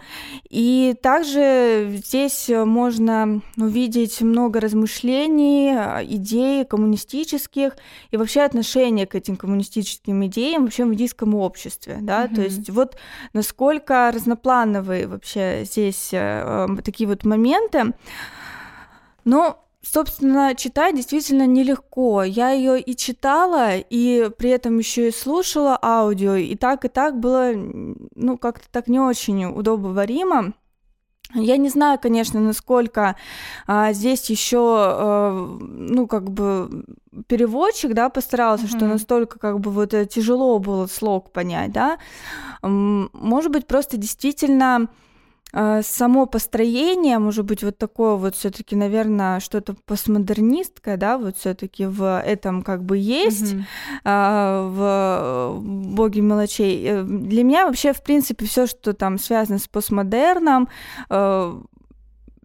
[0.50, 5.74] И также здесь можно увидеть много размышлений,
[6.04, 7.78] идей коммунистических
[8.12, 12.36] и вообще отношения к этим коммунистическим идеям вообще в индийском обществе, да, mm-hmm.
[12.36, 12.98] то есть вот
[13.34, 17.94] насколько разноплановые вообще здесь э, такие вот моменты.
[19.26, 22.24] Но собственно, читать действительно нелегко.
[22.24, 27.20] Я ее и читала, и при этом еще и слушала аудио, и так и так
[27.20, 30.54] было, ну, как-то так не очень удобоваримо.
[31.36, 33.16] Я не знаю, конечно, насколько
[33.66, 36.86] а, здесь еще, а, ну, как бы
[37.28, 38.78] переводчик, да, постарался, mm-hmm.
[38.78, 41.98] что настолько как бы вот э, тяжело было слог понять, да.
[42.62, 44.90] Может быть, просто действительно
[45.54, 52.22] само построение, может быть, вот такое вот все-таки, наверное, что-то постмодернистское, да, вот все-таки в
[52.22, 54.70] этом как бы есть, mm-hmm.
[54.70, 55.60] в
[55.94, 56.84] боге мелочей.
[56.86, 60.70] Э, для меня вообще, в принципе, все, что там связано с постмодерном,
[61.10, 61.62] э,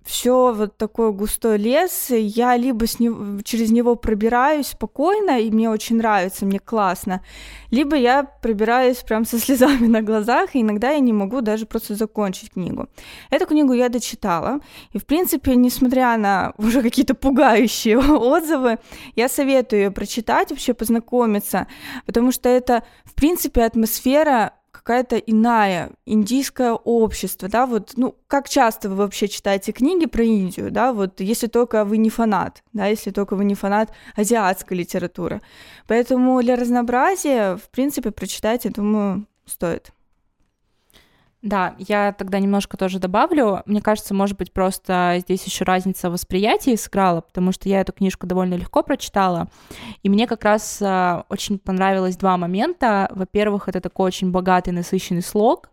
[0.08, 5.68] все вот такой густой лес, я либо с него, через него пробираюсь спокойно, и мне
[5.68, 7.22] очень нравится, мне классно,
[7.70, 11.94] либо я пробираюсь прям со слезами на глазах, и иногда я не могу даже просто
[11.94, 12.88] закончить книгу.
[13.28, 14.60] Эту книгу я дочитала,
[14.94, 18.78] и, в принципе, несмотря на уже какие-то пугающие отзывы,
[19.14, 21.66] я советую ее прочитать, вообще познакомиться,
[22.06, 24.54] потому что это, в принципе, атмосфера
[24.88, 30.70] какая-то иная индийское общество, да, вот, ну, как часто вы вообще читаете книги про Индию,
[30.70, 35.42] да, вот, если только вы не фанат, да, если только вы не фанат азиатской литературы.
[35.86, 39.92] Поэтому для разнообразия, в принципе, прочитать, я думаю, стоит.
[41.40, 43.62] Да, я тогда немножко тоже добавлю.
[43.64, 48.26] Мне кажется, может быть, просто здесь еще разница восприятия сыграла, потому что я эту книжку
[48.26, 49.48] довольно легко прочитала.
[50.02, 53.08] И мне как раз э, очень понравилось два момента.
[53.14, 55.70] Во-первых, это такой очень богатый, насыщенный слог.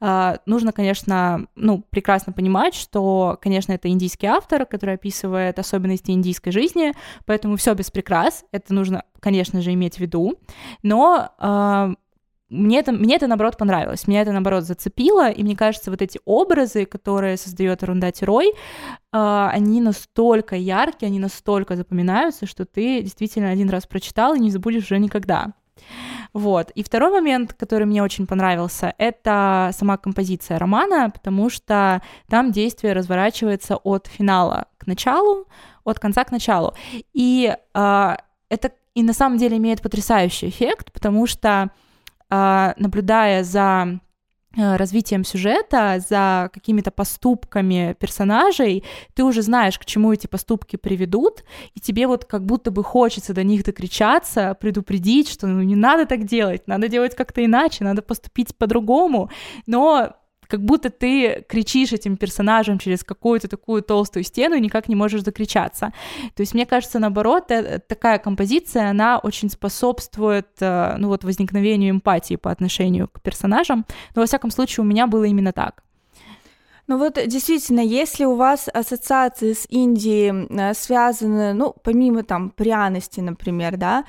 [0.00, 6.52] Э, нужно, конечно, ну, прекрасно понимать, что, конечно, это индийский автор, который описывает особенности индийской
[6.52, 6.92] жизни,
[7.26, 8.44] поэтому все без прикрас.
[8.52, 10.38] Это нужно, конечно же, иметь в виду.
[10.84, 11.94] Но э,
[12.50, 16.18] мне это, мне это, наоборот, понравилось, меня это, наоборот, зацепило, и мне кажется, вот эти
[16.24, 18.52] образы, которые создает Рундати Рой, э,
[19.12, 24.84] они настолько яркие, они настолько запоминаются, что ты действительно один раз прочитал и не забудешь
[24.84, 25.52] уже никогда.
[26.32, 26.70] Вот.
[26.70, 32.94] И второй момент, который мне очень понравился, это сама композиция романа, потому что там действие
[32.94, 35.46] разворачивается от финала к началу,
[35.84, 36.74] от конца к началу.
[37.12, 38.16] И э,
[38.48, 41.70] это и на самом деле имеет потрясающий эффект, потому что а,
[42.30, 44.00] наблюдая за
[44.56, 51.44] э, развитием сюжета, за какими-то поступками персонажей, ты уже знаешь, к чему эти поступки приведут,
[51.74, 56.06] и тебе вот как будто бы хочется до них докричаться, предупредить, что ну не надо
[56.06, 59.30] так делать, надо делать как-то иначе, надо поступить по-другому,
[59.66, 60.17] но
[60.48, 65.22] как будто ты кричишь этим персонажам через какую-то такую толстую стену и никак не можешь
[65.22, 65.92] закричаться.
[66.34, 71.90] То есть, мне кажется, наоборот, э, такая композиция, она очень способствует, э, ну вот, возникновению
[71.90, 73.84] эмпатии по отношению к персонажам.
[74.14, 75.82] Но, во всяком случае, у меня было именно так.
[76.86, 83.20] Ну вот действительно, если у вас ассоциации с Индией э, связаны, ну, помимо там пряности,
[83.20, 84.04] например, да,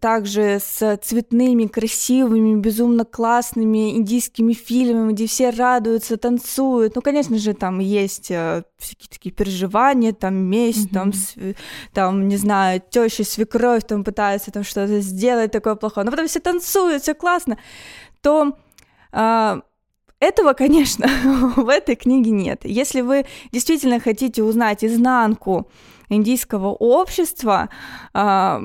[0.00, 6.94] также с цветными, красивыми, безумно классными индийскими фильмами, где все радуются, танцуют.
[6.96, 10.92] Ну, конечно же, там есть э, всякие такие переживания, там месть, mm-hmm.
[10.92, 11.54] там,
[11.92, 16.40] там, не знаю, теща, свекровь там пытаются там что-то сделать такое плохое, но потом все
[16.40, 17.58] танцуют, все классно,
[18.20, 18.56] то
[19.12, 19.60] э,
[20.20, 21.08] этого, конечно,
[21.56, 22.60] в этой книге нет.
[22.64, 25.70] Если вы действительно хотите узнать изнанку
[26.08, 27.68] индийского общества,
[28.14, 28.60] э,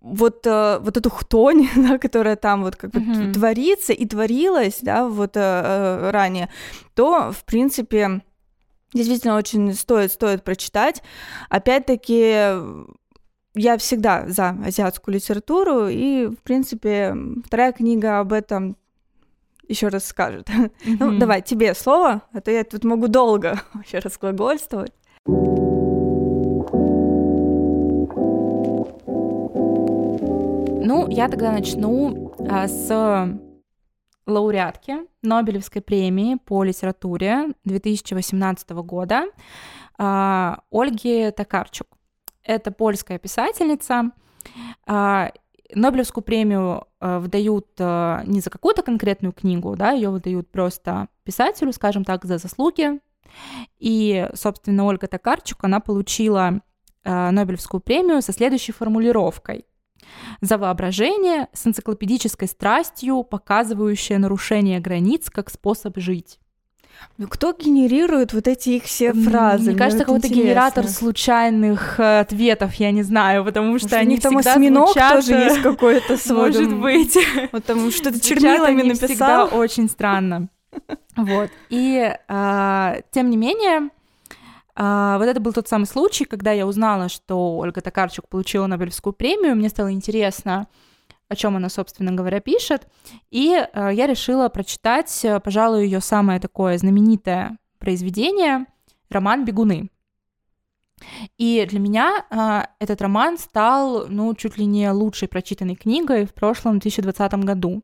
[0.00, 3.32] вот, э, вот эту хтонь, да, которая там вот как бы mm-hmm.
[3.32, 6.48] творится и творилась, да, вот э, э, ранее,
[6.94, 8.22] то, в принципе,
[8.92, 11.02] действительно очень стоит, стоит прочитать.
[11.48, 12.54] Опять-таки,
[13.54, 18.76] я всегда за азиатскую литературу, и, в принципе, вторая книга об этом
[19.68, 20.48] еще раз скажет.
[20.48, 20.96] Mm-hmm.
[20.98, 24.92] Ну, давай, тебе слово, а то я тут могу долго вообще разглагольствовать.
[30.90, 33.38] Ну, я тогда начну а, с
[34.26, 39.26] лауреатки Нобелевской премии по литературе 2018 года
[39.96, 41.86] а, Ольги Токарчук.
[42.42, 44.10] Это польская писательница.
[44.84, 45.30] А,
[45.72, 52.24] Нобелевскую премию выдают не за какую-то конкретную книгу, да, ее выдают просто писателю, скажем так,
[52.24, 52.98] за заслуги.
[53.78, 56.62] И, собственно, Ольга Токарчук, она получила
[57.04, 59.66] Нобелевскую премию со следующей формулировкой.
[60.40, 66.38] За воображение с энциклопедической страстью, показывающее нарушение границ как способ жить.
[67.18, 69.62] Ну кто генерирует вот эти их все фразы?
[69.64, 74.18] Мне, Мне кажется, какой-то генератор случайных э, ответов, я не знаю, потому что Может, они
[74.18, 76.46] там всегда осьминог звучат, тоже э, есть какой-то свой.
[76.48, 77.18] Может быть.
[77.66, 79.58] Там что-то Звучат чернилами всегда написал.
[79.58, 80.48] очень странно.
[81.16, 81.50] Вот.
[81.68, 83.90] И а, тем не менее,
[84.74, 89.12] а, вот это был тот самый случай, когда я узнала, что Ольга Токарчук получила Нобелевскую
[89.12, 89.56] премию.
[89.56, 90.68] Мне стало интересно,
[91.28, 92.88] о чем она, собственно говоря, пишет.
[93.30, 98.66] И э, я решила прочитать, э, пожалуй, ее самое такое знаменитое произведение
[99.10, 99.90] роман Бегуны.
[101.38, 106.34] И для меня э, этот роман стал, ну, чуть ли не лучшей прочитанной книгой в
[106.34, 107.82] прошлом 2020 году.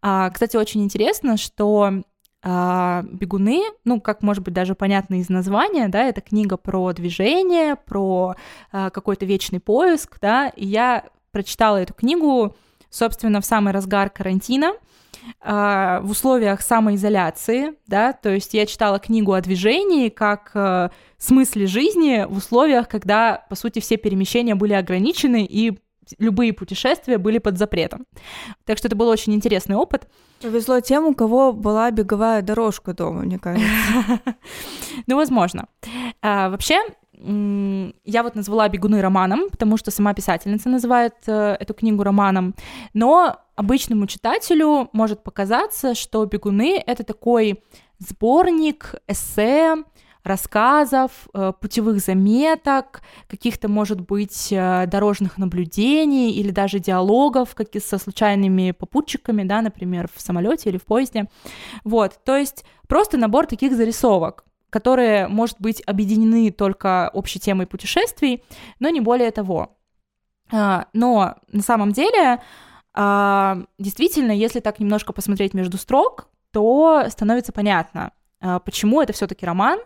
[0.00, 2.02] А, кстати, очень интересно, что
[2.42, 7.76] а, бегуны, ну, как может быть даже понятно из названия, да, это книга про движение,
[7.76, 8.34] про
[8.72, 12.56] а, какой-то вечный поиск, да, и я прочитала эту книгу,
[12.88, 14.72] собственно, в самый разгар карантина,
[15.40, 20.88] а, в условиях самоизоляции, да, то есть я читала книгу о движении как э,
[21.18, 25.78] смысле жизни в условиях, когда, по сути, все перемещения были ограничены и
[26.18, 28.06] любые путешествия были под запретом.
[28.64, 30.08] Так что это был очень интересный опыт.
[30.40, 33.66] Повезло тем, у кого была беговая дорожка дома, мне кажется.
[35.06, 35.66] Ну, возможно.
[36.20, 36.80] А, Вообще,
[37.22, 42.54] я вот назвала «Бегуны» романом, потому что сама писательница называет э, эту книгу романом,
[42.94, 47.62] но обычному читателю может показаться, что «Бегуны»— это такой
[47.98, 49.76] сборник эссе,
[50.22, 57.98] рассказов, э, путевых заметок, каких-то, может быть, э, дорожных наблюдений или даже диалогов как со
[57.98, 61.28] случайными попутчиками, да, например, в самолете или в поезде.
[61.84, 68.44] Вот, то есть просто набор таких зарисовок которые, может быть, объединены только общей темой путешествий,
[68.78, 69.76] но не более того.
[70.52, 72.40] А, Но на самом деле,
[72.94, 78.12] а, действительно, если так немножко посмотреть между строк, то становится понятно,
[78.64, 79.80] почему это все-таки роман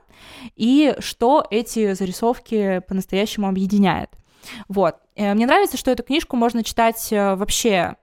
[0.56, 4.10] и что эти зарисовки по-настоящему объединяет.
[4.68, 4.96] Вот.
[5.16, 7.96] Э, Мне нравится, что эту книжку можно читать э, вообще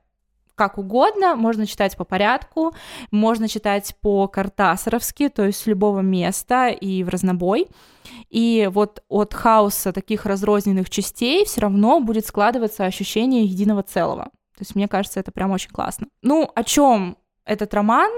[0.56, 2.76] как угодно, можно читать по порядку,
[3.10, 7.68] можно читать по-картасаровски, то есть с любого места и в разнобой.
[8.30, 14.26] И вот от хаоса таких разрозненных частей все равно будет складываться ощущение единого целого.
[14.26, 16.08] То есть мне кажется, это прям очень классно.
[16.22, 18.12] Ну, о чем этот роман?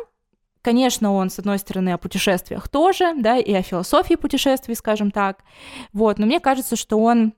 [0.64, 5.44] Конечно, он, с одной стороны, о путешествиях тоже, да, и о философии путешествий, скажем так.
[5.92, 7.34] Вот, но мне кажется, что он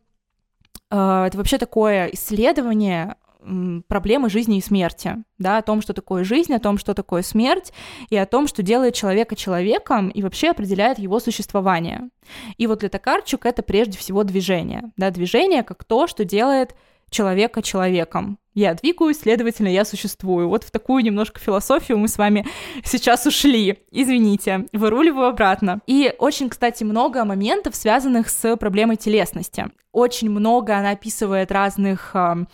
[0.91, 3.15] э, это вообще такое исследование
[3.87, 7.73] проблемы жизни и смерти, да, о том, что такое жизнь, о том, что такое смерть,
[8.09, 12.09] и о том, что делает человека человеком и вообще определяет его существование.
[12.57, 16.75] И вот для Токарчук это прежде всего движение, да, движение как то, что делает
[17.15, 18.37] человека человеком.
[18.53, 20.47] Я двигаюсь, следовательно, я существую.
[20.49, 22.45] Вот в такую немножко философию мы с вами
[22.83, 23.79] сейчас ушли.
[23.91, 25.81] Извините, выруливаю обратно.
[25.87, 29.65] И очень, кстати, много моментов, связанных с проблемой телесности.
[29.91, 32.45] Очень много она описывает разных э,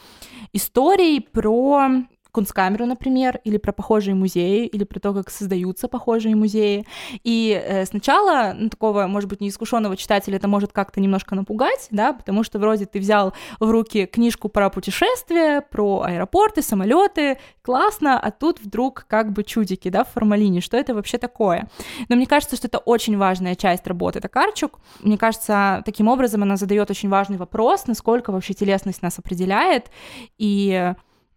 [0.54, 1.90] историй про
[2.32, 6.86] Кунсткамеру, например, или про похожие музеи, или про то, как создаются похожие музеи.
[7.24, 12.14] И э, сначала ну, такого, может быть, неискушенного читателя это может как-то немножко напугать, да,
[12.14, 18.32] потому что вроде ты взял в руки книжку про путешествия, про аэропорты, самолеты, классно, а
[18.32, 21.70] тут вдруг как бы чудики, да, в формалине, что это вообще такое?
[22.10, 24.80] Но мне кажется, что это очень важная часть работы Токарчук.
[25.02, 29.92] Мне кажется, таким образом она задает очень важный вопрос, насколько вообще телесность нас определяет,
[30.38, 30.94] и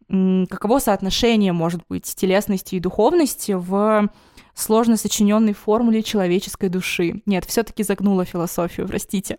[0.09, 4.09] каково соотношение может быть телесности и духовности в
[4.55, 7.23] сложно сочиненной формуле человеческой души.
[7.27, 9.39] Нет, все-таки загнула философию, простите.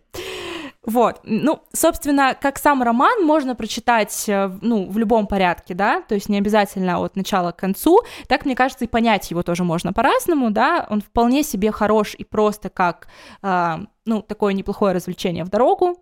[0.86, 6.14] Вот, ну, собственно, как сам роман можно прочитать, э, ну, в любом порядке, да, то
[6.14, 9.92] есть не обязательно от начала к концу, так, мне кажется, и понять его тоже можно
[9.92, 13.08] по-разному, да, он вполне себе хорош и просто как,
[13.42, 15.98] э, ну, такое неплохое развлечение в дорогу,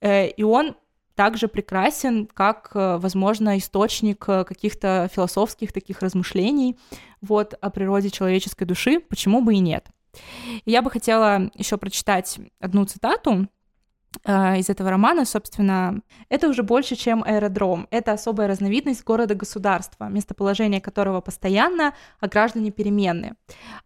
[0.00, 0.76] э, и он
[1.14, 6.78] также прекрасен, как, э, возможно, источник э, каких-то философских таких размышлений
[7.20, 9.86] вот, о природе человеческой души, почему бы и нет.
[10.66, 13.48] Я бы хотела еще прочитать одну цитату
[14.26, 17.88] из этого романа, собственно, это уже больше, чем аэродром.
[17.90, 23.34] Это особая разновидность города-государства, местоположение которого постоянно, а граждане переменны.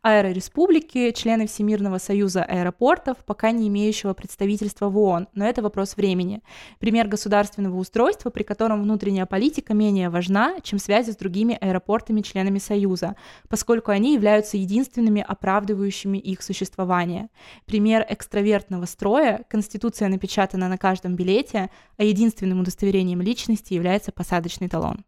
[0.03, 6.43] Аэрореспублики— члены Всемирного союза аэропортов, пока не имеющего представительства в ООН, но это вопрос времени.
[6.81, 13.16] Пример государственного устройства, при котором внутренняя политика менее важна, чем связи с другими аэропортами-членами Союза,
[13.49, 17.29] поскольку они являются единственными оправдывающими их существование.
[17.64, 25.05] Пример экстравертного строя— Конституция напечатана на каждом билете, а единственным удостоверением личности является посадочный талон.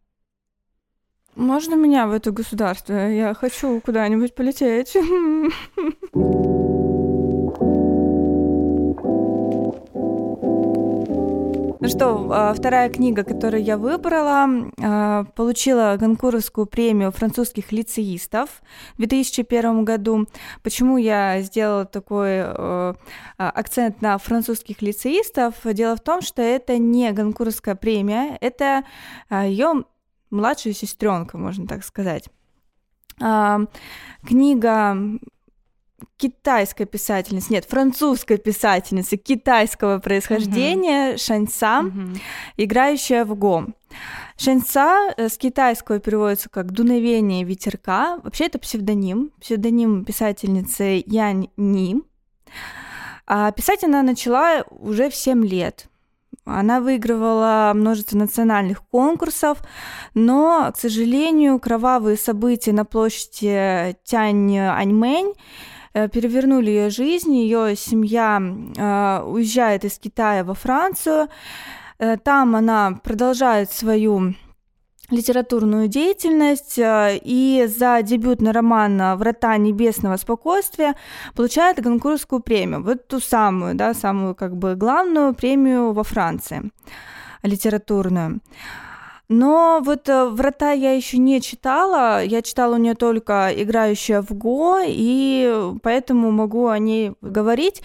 [1.34, 2.94] Можно меня в это государство?
[2.94, 4.96] Я хочу куда-нибудь полететь.
[11.80, 14.48] Ну что, а, вторая книга, которую я выбрала,
[14.82, 18.62] а, получила Ганкуровскую премию французских лицеистов
[18.94, 20.26] в 2001 году.
[20.64, 22.94] Почему я сделала такой а,
[23.36, 25.54] акцент на французских лицеистов?
[25.62, 28.82] Дело в том, что это не Ганкуровская премия, это
[29.30, 29.84] ее
[30.30, 32.28] младшая сестренка, можно так сказать.
[34.26, 34.96] Книга
[36.16, 41.18] китайской писательницы, нет, французской писательницы китайского происхождения uh-huh.
[41.18, 42.18] Шаньца, uh-huh.
[42.56, 43.66] играющая в го.
[44.36, 48.18] Шаньца э, с китайского переводится как «дуновение ветерка».
[48.22, 52.02] Вообще это псевдоним, псевдоним писательницы Янь Ни.
[53.26, 55.88] А писать она начала уже в 7 лет.
[56.44, 59.58] Она выигрывала множество национальных конкурсов,
[60.14, 65.34] но, к сожалению, кровавые события на площади Тянь-Аньмэнь
[66.06, 67.34] перевернули ее жизнь.
[67.34, 71.28] Ее семья э, уезжает из Китая во Францию.
[71.98, 74.34] Э, там она продолжает свою
[75.10, 80.94] литературную деятельность и за дебютный роман «Врата небесного спокойствия»
[81.34, 86.70] получает Гонкурскую премию, вот ту самую, да, самую как бы главную премию во Франции
[87.42, 88.40] литературную.
[89.28, 94.32] Но вот э, «Врата» я еще не читала, я читала у нее только «Играющая в
[94.32, 97.82] Го», и поэтому могу о ней говорить,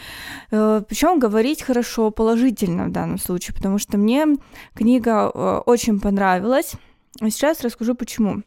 [0.51, 4.25] э, причем говорить хорошо, положительно в данном случае, потому что мне
[4.73, 6.73] книга э, очень понравилась.
[7.19, 8.43] Сейчас расскажу почему.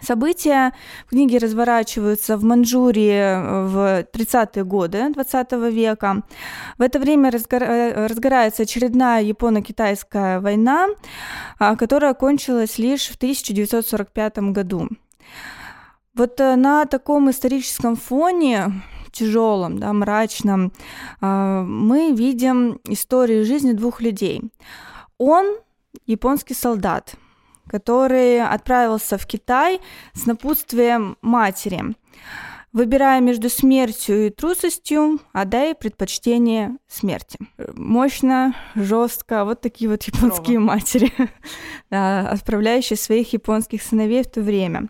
[0.00, 0.72] События
[1.06, 6.22] в книге разворачиваются в Манчжурии э, в 30-е годы 20 века.
[6.78, 10.88] В это время э, разгорается очередная японо-китайская война,
[11.58, 14.88] а, которая кончилась лишь в 1945 году.
[16.14, 18.82] Вот э, на таком историческом фоне
[19.12, 20.72] тяжелом, да, мрачном,
[21.20, 24.40] а, мы видим историю жизни двух людей.
[25.18, 25.56] Он
[26.06, 27.14] японский солдат–
[27.70, 29.80] который отправился в Китай
[30.12, 31.94] с напутствием матери.
[32.72, 37.38] Выбирая между смертью и трусостью, отдай предпочтение смерти.
[37.74, 40.74] Мощно, жестко, вот такие вот японские Здорово.
[40.74, 41.12] матери,
[41.90, 44.88] отправляющие своих японских сыновей в то время.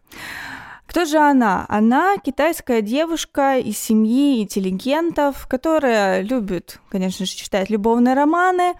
[0.90, 1.66] Кто же она?
[1.68, 8.74] Она китайская девушка из семьи интеллигентов, которая любит, конечно же, читать любовные романы.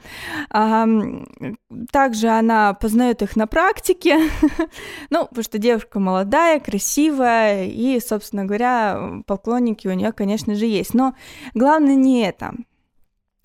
[1.93, 4.19] Также она познает их на практике.
[5.11, 10.95] ну, потому что девушка молодая, красивая, и, собственно говоря, поклонники у нее, конечно же, есть.
[10.95, 11.15] Но
[11.55, 12.55] главное не это.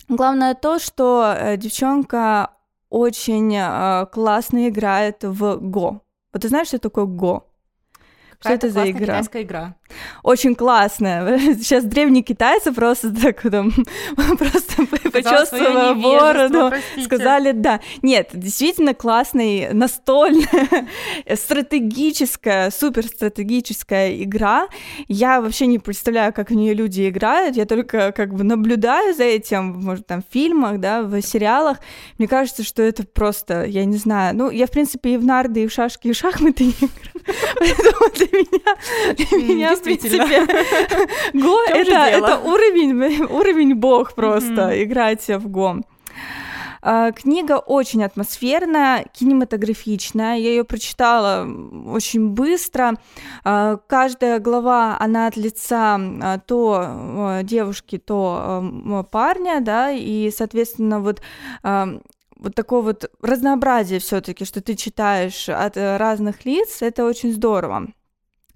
[0.08, 2.50] Главное то, что э, девчонка
[2.90, 6.02] очень э, классно играет в Го.
[6.32, 7.46] Вот ты знаешь, что такое Го?
[8.40, 9.00] Что это за игра?
[9.00, 9.74] китайская игра.
[10.22, 11.38] Очень классная.
[11.54, 13.72] Сейчас древние китайцы просто так там,
[14.16, 16.72] просто почувствовали бороду,
[17.04, 17.80] сказали да.
[18.02, 20.88] Нет, действительно классная, настольная,
[21.34, 24.68] стратегическая, суперстратегическая игра.
[25.08, 29.24] Я вообще не представляю, как в нее люди играют, я только как бы наблюдаю за
[29.24, 31.78] этим, может, там, в фильмах, да, в сериалах.
[32.18, 35.64] Мне кажется, что это просто, я не знаю, ну, я, в принципе, и в нарды,
[35.64, 37.26] и в шашки, и в шахматы не играю.
[37.58, 40.18] Поэтому для меня, для меня принципе,
[41.34, 45.80] Го— это, уровень, уровень бог просто, играть в Го.
[46.88, 50.36] А, книга очень атмосферная, кинематографичная.
[50.36, 51.44] Я ее прочитала
[51.88, 52.94] очень быстро.
[53.42, 61.20] А, каждая глава, она от лица а, то девушки, то парня, да, и, соответственно, вот
[62.38, 67.88] вот такое вот разнообразие все-таки, что ты читаешь от разных лиц, это очень здорово.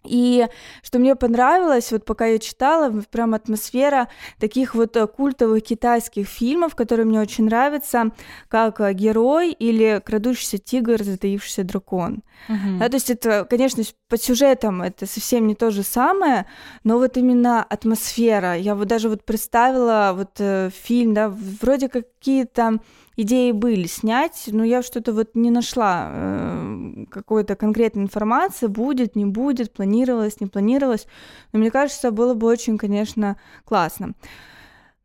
[0.05, 0.47] И
[0.83, 6.75] что мне понравилось, вот пока я читала, прям атмосфера таких вот э, культовых китайских фильмов,
[6.75, 8.11] которые мне очень нравятся,
[8.49, 12.23] как э, «Герой» или «Крадущийся тигр, затаившийся дракон».
[12.49, 12.79] Uh-huh.
[12.79, 16.47] Да, то есть это, конечно, по сюжетам это совсем не то же самое,
[16.85, 18.57] но вот именно атмосфера.
[18.57, 21.29] Я вот даже вот представила вот э, фильм, да,
[21.61, 22.81] вроде как какие-то
[23.17, 29.25] идеи были снять, но я что-то вот не нашла э, какой-то конкретной информации, будет, не
[29.25, 31.07] будет, планировалось, не планировалось.
[31.53, 34.13] Но мне кажется, было бы очень, конечно, классно.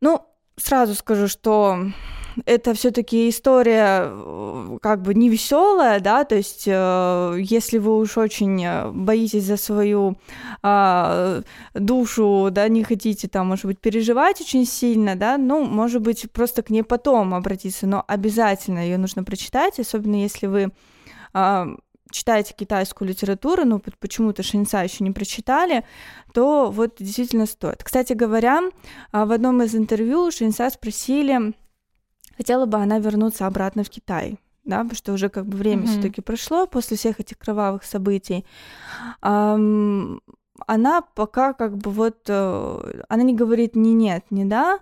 [0.02, 0.26] Ну,
[0.58, 1.78] сразу скажу, что
[2.44, 8.18] это все-таки история э, как бы не веселая, да, то есть э, если вы уж
[8.18, 10.18] очень э, боитесь за свою
[10.62, 11.42] э,
[11.74, 16.62] душу, да, не хотите там, может быть, переживать очень сильно, да, ну, может быть, просто
[16.62, 20.72] к ней потом обратиться, но обязательно ее нужно прочитать, особенно если вы
[21.32, 21.66] э,
[22.10, 25.84] читаете китайскую литературу, но почему-то Шинца еще не прочитали,
[26.32, 27.82] то вот действительно стоит.
[27.82, 28.62] Кстати говоря,
[29.12, 31.54] в одном из интервью Шинца спросили,
[32.36, 35.86] хотела бы она вернуться обратно в Китай, да, потому что уже как бы время mm-hmm.
[35.86, 38.44] все-таки прошло после всех этих кровавых событий.
[39.22, 40.20] Um,
[40.66, 44.78] она пока как бы вот, uh, она не говорит ни нет, ни да,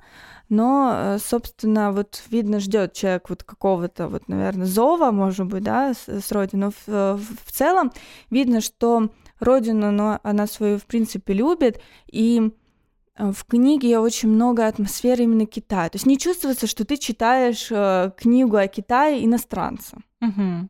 [0.49, 5.95] но, uh, собственно, вот видно, ждет человек вот какого-то вот, наверное, зова, может быть, да,
[5.95, 6.67] с, с родины.
[6.67, 7.93] Но в, в, в целом
[8.31, 12.53] видно, что родину, но она свою, в принципе, любит, и
[13.17, 15.89] Э, в книге очень много атмосферы именно Китая.
[15.89, 19.99] То есть не чувствуется, что ты читаешь э, книгу о Китае иностранца.
[20.21, 20.69] Угу.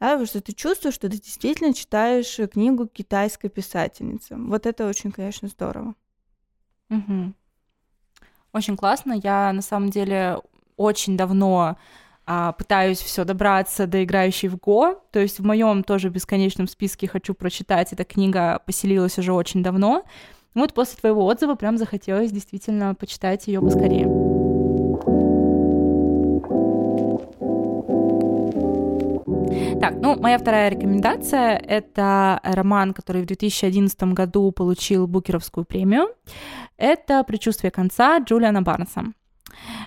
[0.00, 4.36] Да, потому что ты чувствуешь, что ты действительно читаешь э, книгу китайской писательницы.
[4.36, 5.94] Вот это очень, конечно, здорово.
[6.90, 7.34] Угу.
[8.52, 9.14] Очень классно.
[9.22, 10.38] Я на самом деле
[10.76, 11.76] очень давно
[12.26, 15.02] а, пытаюсь все добраться до играющей в Го.
[15.10, 17.92] То есть в моем тоже бесконечном списке хочу прочитать.
[17.92, 20.04] Эта книга поселилась уже очень давно.
[20.54, 24.31] Вот после твоего отзыва прям захотелось действительно почитать ее поскорее.
[29.82, 36.06] Так, ну, моя вторая рекомендация— это роман, который в 2011 году получил Букеровскую премию.
[36.76, 39.06] Это «Предчувствие конца» Джулиана Барнса.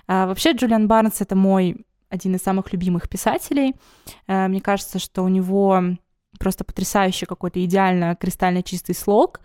[0.06, 3.74] А, вообще, Джулиан Барнс— это мой один из самых любимых писателей.
[4.26, 5.82] А, мне кажется, что у него
[6.38, 9.40] просто потрясающий какой-то идеально кристально чистый слог,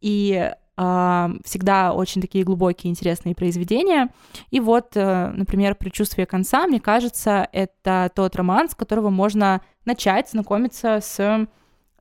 [0.00, 4.08] и всегда очень такие глубокие, интересные произведения.
[4.50, 10.30] И вот, э, например, «Предчувствие конца», мне кажется, это тот роман, с которого можно начать
[10.30, 11.46] знакомиться с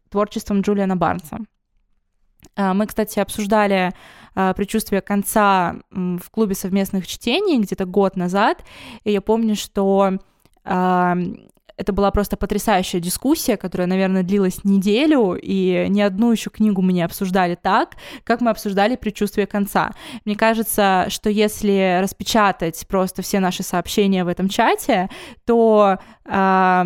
[0.09, 1.39] творчеством Джулиана Барнса.
[2.55, 3.91] Э, мы, кстати, обсуждали
[4.35, 8.63] э, предчувствие конца в клубе совместных чтений где-то год назад,
[9.03, 10.17] и я помню, что
[11.81, 16.93] это была просто потрясающая дискуссия, которая, наверное, длилась неделю, и ни одну еще книгу мы
[16.93, 19.91] не обсуждали так, как мы обсуждали «Предчувствие конца».
[20.23, 25.09] Мне кажется, что если распечатать просто все наши сообщения в этом чате,
[25.45, 26.85] то э,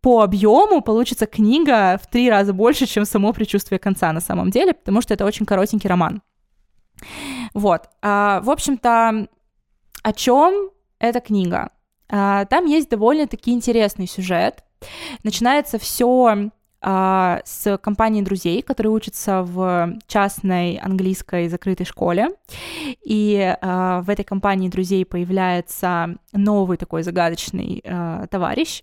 [0.00, 4.72] по объему получится книга в три раза больше, чем само «Предчувствие конца» на самом деле,
[4.72, 6.22] потому что это очень коротенький роман.
[7.52, 7.82] Вот.
[8.00, 9.28] А, в общем-то,
[10.02, 11.70] о чем эта книга?
[12.10, 14.64] А, там есть довольно-таки интересный сюжет.
[15.22, 16.50] Начинается все
[16.82, 22.28] а, с компании друзей, которые учатся в частной английской закрытой школе.
[23.04, 27.82] И а, в этой компании друзей появляется новый такой загадочный
[28.30, 28.82] товарищ.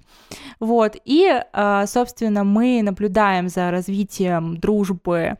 [0.60, 0.96] Вот.
[1.06, 1.42] И,
[1.86, 5.38] собственно, мы наблюдаем за развитием дружбы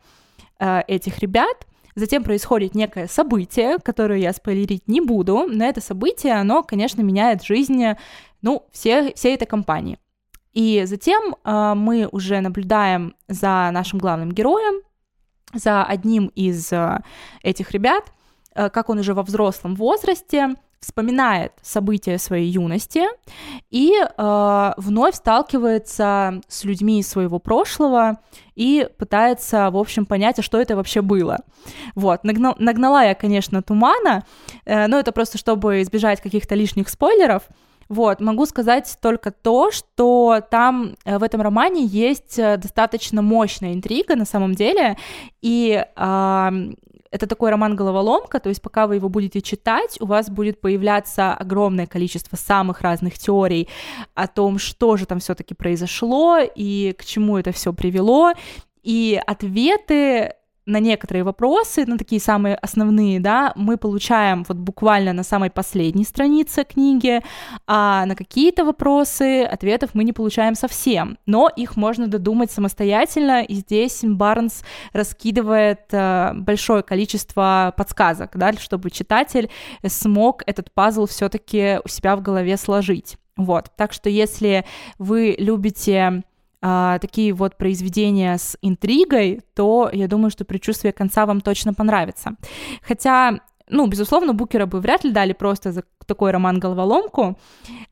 [0.58, 1.66] этих ребят.
[1.98, 7.42] Затем происходит некое событие, которое я спойлерить не буду, но это событие, оно, конечно, меняет
[7.42, 7.84] жизнь,
[8.40, 9.98] ну, все, всей этой компании.
[10.52, 14.82] И затем э, мы уже наблюдаем за нашим главным героем,
[15.52, 17.00] за одним из э,
[17.42, 18.12] этих ребят,
[18.54, 23.02] э, как он уже во взрослом возрасте вспоминает события своей юности
[23.70, 28.20] и э, вновь сталкивается с людьми из своего прошлого
[28.54, 31.38] и пытается, в общем, понять, а что это вообще было.
[31.94, 34.24] Вот, нагнал, нагнала я, конечно, тумана,
[34.64, 37.42] э, но это просто чтобы избежать каких-то лишних спойлеров.
[37.88, 43.72] Вот, могу сказать только то, что там э, в этом романе есть э, достаточно мощная
[43.72, 44.96] интрига на самом деле,
[45.40, 45.84] и
[47.10, 51.86] это такой роман-головоломка, то есть пока вы его будете читать, у вас будет появляться огромное
[51.86, 53.68] количество самых разных теорий
[54.14, 58.32] о том, что же там все-таки произошло и к чему это все привело.
[58.82, 60.34] И ответы
[60.68, 66.04] на некоторые вопросы, на такие самые основные, да, мы получаем вот буквально на самой последней
[66.04, 67.22] странице книги,
[67.66, 73.54] а на какие-то вопросы ответов мы не получаем совсем, но их можно додумать самостоятельно, и
[73.54, 74.62] здесь Барнс
[74.92, 79.50] раскидывает э, большое количество подсказок, да, чтобы читатель
[79.86, 83.16] смог этот пазл все-таки у себя в голове сложить.
[83.36, 84.64] Вот, так что если
[84.98, 86.24] вы любите
[86.60, 92.36] а, такие вот произведения с интригой, то я думаю, что предчувствие конца вам точно понравится.
[92.82, 93.40] Хотя
[93.70, 97.38] ну, безусловно, Букера бы вряд ли дали просто за такой роман-головоломку.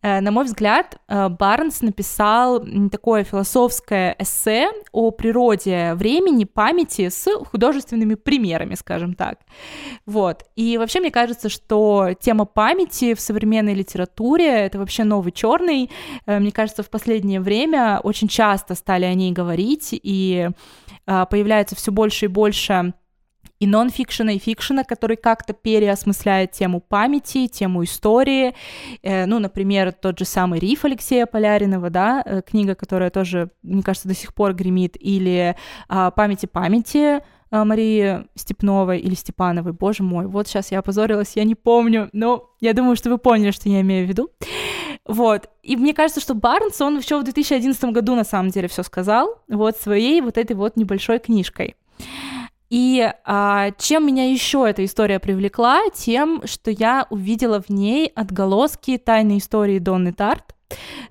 [0.03, 7.29] Э, на мой взгляд, э, Барнс написал такое философское эссе о природе времени, памяти с
[7.45, 9.39] художественными примерами, скажем так.
[10.07, 10.45] Вот.
[10.57, 15.91] И вообще мне кажется, что тема памяти в современной литературе— это вообще новый черный.
[16.27, 20.49] Э, мне кажется, в последнее время очень часто стали о ней говорить, и
[21.05, 22.93] появляется все больше и больше
[23.59, 28.55] и нон-фикшена, и фикшена, который как-то переосмысляет тему памяти, тему истории.
[29.03, 33.83] Э, ну, например, тот же самый «Риф» Алексея Поляринова, да, э, книга, которая тоже, мне
[33.83, 35.57] кажется, до сих пор гремит, или
[35.89, 41.45] э, «Памяти памяти», э, Марии Степновой или Степановой, боже мой, вот сейчас я опозорилась, я
[41.45, 44.31] не помню, но я думаю, что вы поняли, что я имею в виду.
[45.07, 48.83] Вот, и мне кажется, что Барнс, он еще в 2011 году на самом деле все
[48.83, 51.77] сказал, вот своей вот этой вот небольшой книжкой.
[52.77, 55.89] И а, чем меня еще эта история привлекла?
[55.95, 60.55] Тем, что я увидела в ней отголоски тайной истории Донны Тарт.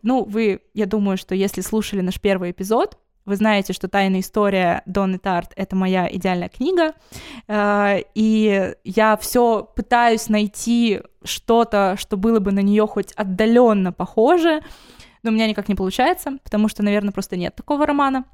[0.04, 4.84] Ну, вы, я думаю, что если слушали наш первый эпизод, вы знаете, что «Тайная история
[4.86, 6.94] Донны Тарт»— это моя идеальная книга,
[7.48, 14.62] э, и я все пытаюсь найти что-то, что было бы на нее хоть отдаленно похоже,
[15.24, 18.26] но у меня никак не получается, потому что, наверное, просто нет такого романа.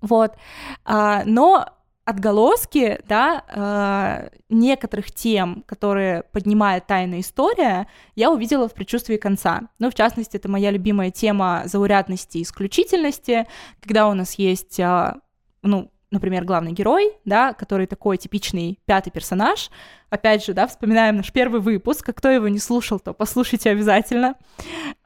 [0.00, 0.36] Вот.
[0.84, 1.66] А, но
[2.08, 7.86] отголоски, да, э, некоторых тем, которые поднимает тайная история,
[8.16, 9.68] я увидела в предчувствии конца.
[9.78, 13.46] Ну, в частности, это моя любимая тема заурядности и исключительности,
[13.82, 15.16] когда у нас есть, э,
[15.60, 19.70] ну, например, главный герой, да, который такой типичный пятый персонаж.
[20.08, 24.34] Опять же, да, вспоминаем наш первый выпуск, а кто его не слушал, то послушайте обязательно.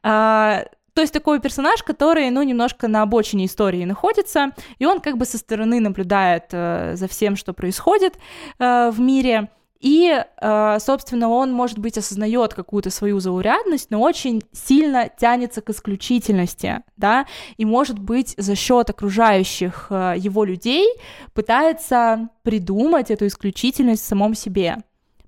[0.03, 5.17] Э, то есть такой персонаж, который, ну, немножко на обочине истории находится, и он как
[5.17, 8.17] бы со стороны наблюдает э, за всем, что происходит
[8.59, 9.49] э, в мире,
[9.83, 15.69] и, э, собственно, он, может быть, осознает какую-то свою заурядность, но очень сильно тянется к
[15.71, 17.25] исключительности, да,
[17.57, 20.87] и, может быть, за счет окружающих э, его людей
[21.33, 24.77] пытается придумать эту исключительность в самом себе.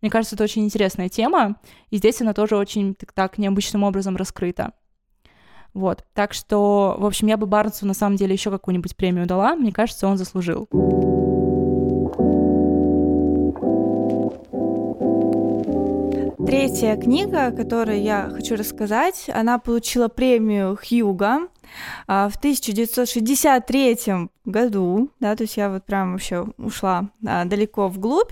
[0.01, 1.57] Мне кажется, это очень интересная тема,
[1.89, 4.71] и здесь она тоже очень так, так необычным образом раскрыта.
[5.75, 9.57] Вот, так что, в общем, я бы Барнсу на самом деле еще какую-нибудь премию дала,
[9.57, 10.69] мне кажется, он заслужил.
[16.47, 21.49] Третья книга, о которой я хочу рассказать, она получила премию Хьюга
[22.07, 23.97] а, в 1963
[24.45, 28.31] году, да, то есть я вот прям вообще ушла а, далеко вглубь.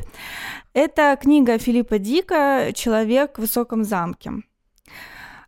[0.74, 4.32] Это книга Филиппа Дика «Человек в высоком замке».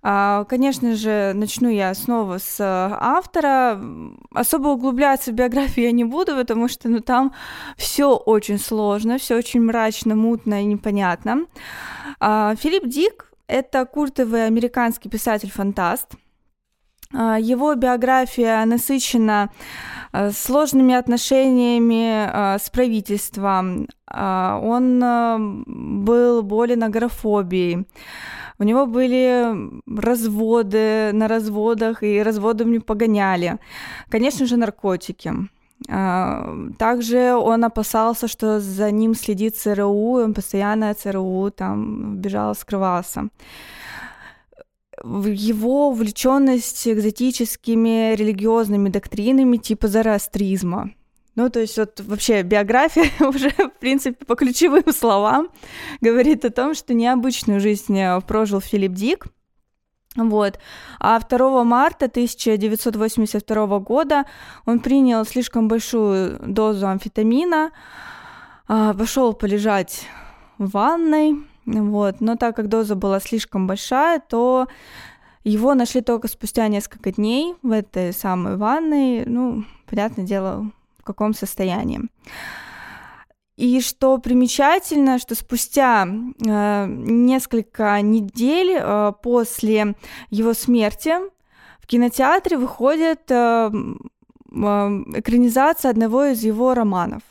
[0.08, 3.82] А, конечно же, начну я снова с э, автора.
[4.32, 7.34] Особо углубляться в биографию я не буду, потому что ну, там
[7.76, 11.48] все очень сложно, все очень мрачно, мутно и непонятно.
[12.20, 16.12] А, Филипп Дик— это культовый американский писатель-фантаст.
[17.12, 19.50] А, его биография насыщена
[20.14, 23.88] э, сложными отношениями э, с правительством.
[24.08, 27.88] Он был болен агорафобией.
[28.58, 29.54] У него были
[29.88, 33.58] разводы на разводах, и разводом не погоняли.
[34.10, 35.34] Конечно же, наркотики.
[35.90, 42.56] А, также он опасался, что за ним следит ЦРУ, он постоянно от ЦРУ там бежал,
[42.56, 43.28] скрывался.
[45.04, 50.92] Его увлеченность экзотическими религиозными доктринами типа зороастризма–
[51.36, 55.50] ну, то есть вот вообще биография уже, в принципе, по ключевым словам
[56.02, 59.26] говорит о том, что необычную жизнь э, прожил Филипп Дик.
[60.16, 60.60] Вот.
[61.00, 64.24] А 2 марта 1982 года
[64.66, 67.72] он принял слишком большую дозу амфетамина,
[68.68, 70.08] а, пошел полежать
[70.58, 72.22] в ванной, вот.
[72.22, 74.68] но так как доза была слишком большая, то
[75.44, 79.26] его нашли только спустя несколько дней в этой самой ванной.
[79.26, 80.72] Ну, понятное дело,
[81.06, 82.02] каком состоянии.
[83.56, 89.96] И что примечательно, что спустя э, несколько недель э, после
[90.30, 91.14] его смерти
[91.80, 94.58] в кинотеатре выходит э, э,
[95.16, 97.22] экранизация одного из его романов.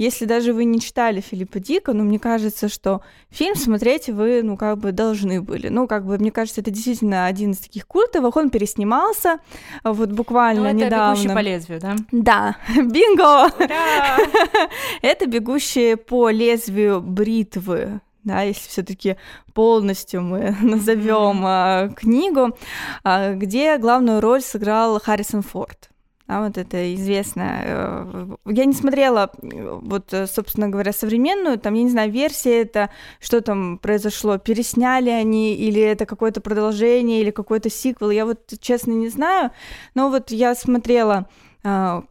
[0.00, 4.56] Если даже вы не читали Филиппа Дика, ну, мне кажется, что фильм смотреть вы, ну,
[4.56, 5.68] как бы должны были.
[5.68, 8.34] Ну, как бы, мне кажется, это действительно один из таких культовых.
[8.34, 9.40] Он переснимался
[9.84, 11.14] вот буквально ну, это недавно.
[11.14, 11.96] «Бегущий по лезвию», да?
[12.12, 13.50] Да, бинго!
[15.02, 19.16] Это «Бегущие по лезвию бритвы» да, если все-таки
[19.52, 21.44] полностью мы назовем mm-hmm.
[21.44, 22.56] а, книгу,
[23.04, 25.89] а, где главную роль сыграл Харрисон Форд.
[26.30, 27.62] А вот это известное.
[27.64, 33.40] Э, я не смотрела, вот, собственно говоря, современную, там, я не знаю, версия это, что
[33.40, 39.08] там произошло, пересняли они, или это какое-то продолжение, или какой-то сиквел, я вот, честно, не
[39.08, 39.50] знаю,
[39.94, 41.28] но вот я смотрела
[41.64, 42.04] а,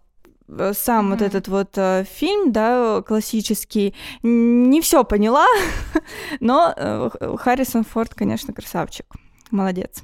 [0.73, 1.09] сам mm-hmm.
[1.11, 5.45] вот этот вот э, фильм, да, классический, не все поняла,
[6.39, 9.05] но э, Харрисон Форд, конечно, красавчик,
[9.51, 10.03] молодец.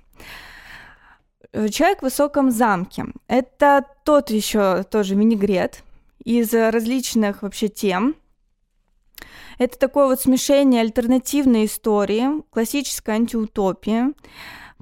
[1.56, 3.06] Э, Человек в высоком замке.
[3.28, 5.84] Это тот еще тоже винегрет
[6.24, 8.16] из различных вообще тем.
[9.58, 14.14] Это такое вот смешение альтернативной истории, классической антиутопии,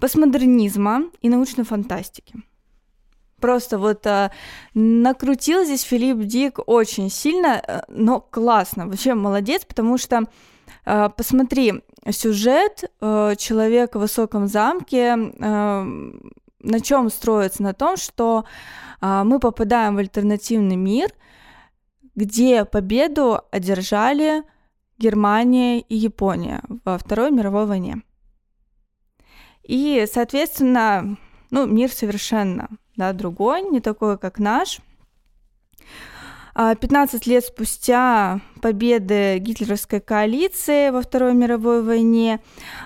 [0.02, 2.42] постмодернизма и научной фантастики.
[3.40, 4.32] Просто вот а,
[4.74, 8.88] накрутил здесь Филипп Дик очень сильно, э, но классно.
[8.88, 10.24] Вообще молодец, потому что
[10.86, 15.86] а, посмотри, сюжет а, человека в высоком замке а,
[16.64, 17.62] на чем строится?
[17.62, 18.46] На том, что
[19.00, 21.12] а, мы попадаем в альтернативный мир,
[22.16, 24.44] где победу одержали
[24.98, 28.02] Германия и Япония во Второй мировой войне.
[29.64, 31.18] И, соответственно,
[31.52, 34.80] ну, мир совершенно да, другой, не такой, как наш.
[36.56, 42.42] 15 а, лет спустя победы гитлеровской коалиции во Второй мировой войне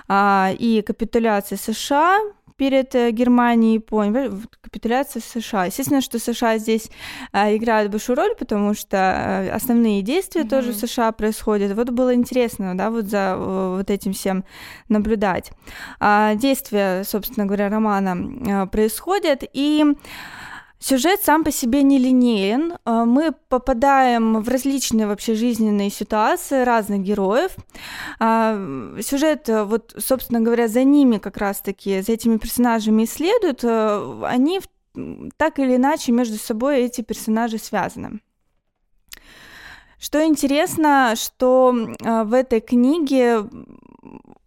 [0.08, 2.18] а, и капитуляции США
[2.58, 4.30] перед э, Германией и Японией,
[4.60, 5.66] капитуляция США.
[5.66, 6.90] Естественно, что США здесь
[7.32, 10.48] а, играют большую роль, потому что а, основные действия mm-hmm.
[10.48, 11.72] тоже в США происходят.
[11.76, 14.44] Вот было интересно, да, вот за вот этим всем
[14.88, 15.52] наблюдать.
[16.00, 19.84] А, действия, собственно говоря, романа происходят, и
[20.80, 22.74] Сюжет сам по себе не линеен.
[22.84, 27.56] А, мы попадаем в различные вообще жизненные ситуации разных героев.
[28.20, 28.56] А,
[29.02, 33.64] сюжет, э, вот, собственно говоря, за ними как раз-таки, за этими персонажами исследуют.
[33.64, 34.60] Э, они
[35.36, 38.20] так или иначе между собой эти персонажи связаны.
[39.98, 43.42] Что интересно, что э, в этой книге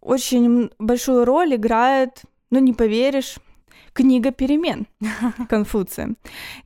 [0.00, 3.36] очень большую роль играет, ну не поверишь,
[3.92, 4.86] книга перемен
[5.48, 6.14] Конфуция.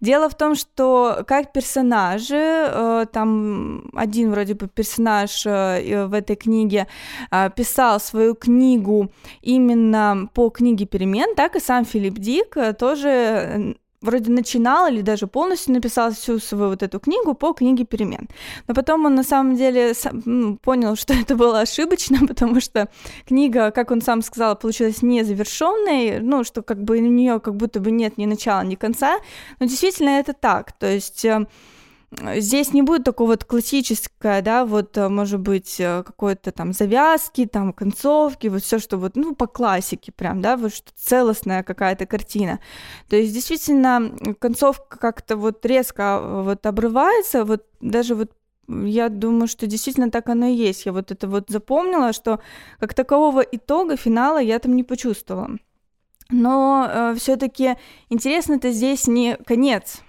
[0.00, 6.36] Дело в том, что как персонажи, э, там один вроде бы персонаж э, в этой
[6.36, 6.86] книге
[7.30, 9.10] э, писал свою книгу
[9.42, 15.74] именно по книге перемен, так и сам Филипп Дик тоже вроде начинал или даже полностью
[15.74, 18.28] написал всю свою вот эту книгу по книге перемен.
[18.68, 19.92] Но потом он на самом деле
[20.24, 22.88] ну, понял, что это было ошибочно, потому что
[23.26, 27.80] книга, как он сам сказал, получилась незавершенной, ну, что как бы у нее как будто
[27.80, 29.18] бы нет ни начала, ни конца.
[29.60, 30.72] Но действительно это так.
[30.72, 31.46] То есть э,
[32.12, 37.46] Здесь не будет такого вот классическое, да, вот, э, может быть, э, какой-то там завязки,
[37.46, 42.06] там, концовки, вот все, что вот, ну, по классике прям, да, вот что целостная какая-то
[42.06, 42.60] картина.
[43.08, 48.30] То есть, действительно, концовка как-то вот резко э, вот обрывается, вот даже вот
[48.68, 50.86] я думаю, что действительно так оно и есть.
[50.86, 52.40] Я вот это вот запомнила, что
[52.80, 55.50] как такового итога, финала я там не почувствовала.
[56.30, 57.76] Но э, все-таки
[58.10, 60.02] интересно это здесь не конец,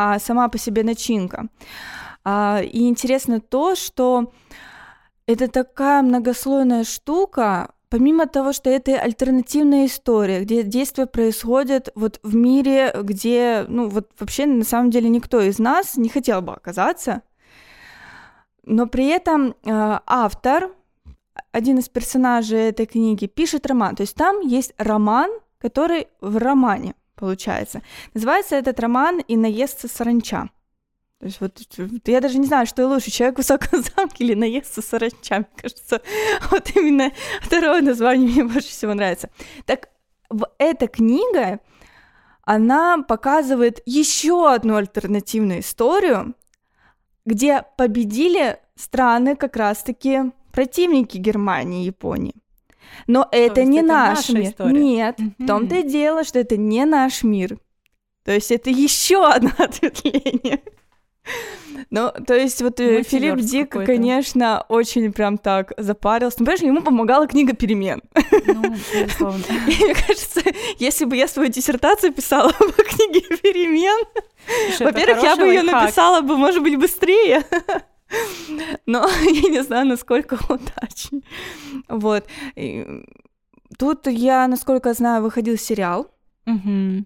[0.00, 1.48] а сама по себе начинка.
[2.24, 4.32] А, и интересно то, что
[5.26, 12.36] это такая многослойная штука, помимо того, что это альтернативная история, где действия происходят вот в
[12.36, 17.22] мире, где, ну, вот вообще на самом деле никто из нас не хотел бы оказаться,
[18.62, 19.54] но при этом э,
[20.06, 20.70] автор,
[21.50, 23.96] один из персонажей этой книги, пишет роман.
[23.96, 27.82] То есть там есть роман, который в романе получается.
[28.14, 30.50] Называется этот роман «И наестся саранча».
[31.20, 31.58] То есть вот
[32.06, 35.38] я даже не знаю, что лучше, человек в высоком замке или наестся саранча.
[35.38, 36.00] Мне кажется,
[36.50, 37.12] вот именно
[37.42, 39.30] второе название мне больше всего нравится.
[39.66, 39.88] Так
[40.58, 41.60] эта книга,
[42.42, 46.34] она показывает еще одну альтернативную историю,
[47.26, 52.34] где победили страны как раз-таки противники Германии и Японии.
[53.06, 54.50] Но то это не это наш мир.
[54.50, 54.72] История.
[54.72, 55.32] Нет, mm-hmm.
[55.38, 57.58] в том-то и дело, что это не наш мир.
[58.24, 60.60] То есть это еще одно ответвление.
[61.90, 66.36] Ну, то есть вот э, Филипп Дик, конечно, очень прям так запарился.
[66.40, 68.02] Ну, понимаешь, ему помогала книга перемен.
[68.46, 68.64] Ну,
[69.68, 70.42] И мне кажется,
[70.78, 74.04] если бы я свою диссертацию писала по книге перемен,
[74.80, 77.44] во-первых, я бы ее написала бы, может быть, быстрее.
[78.86, 81.20] Но я не знаю, насколько удачно.
[81.88, 82.26] Вот.
[82.56, 83.04] И
[83.78, 86.10] тут я, насколько знаю, выходил сериал.
[86.46, 87.04] Угу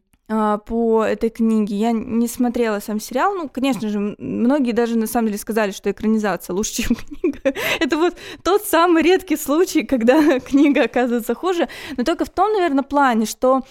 [0.67, 1.77] по этой книге.
[1.77, 3.35] Я не смотрела сам сериал.
[3.35, 7.55] Ну, конечно же, многие даже на самом деле сказали, что экранизация лучше, чем книга.
[7.81, 11.69] Это вот тот самый редкий случай, когда книга оказывается хуже.
[11.97, 13.63] Но только в том, наверное, плане, что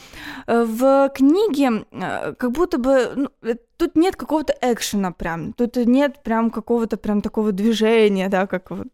[0.48, 5.76] э, в книге э, как будто бы ну, э, тут нет какого-то экшена прям, тут
[5.76, 8.90] нет прям какого-то прям такого движения, да, как вот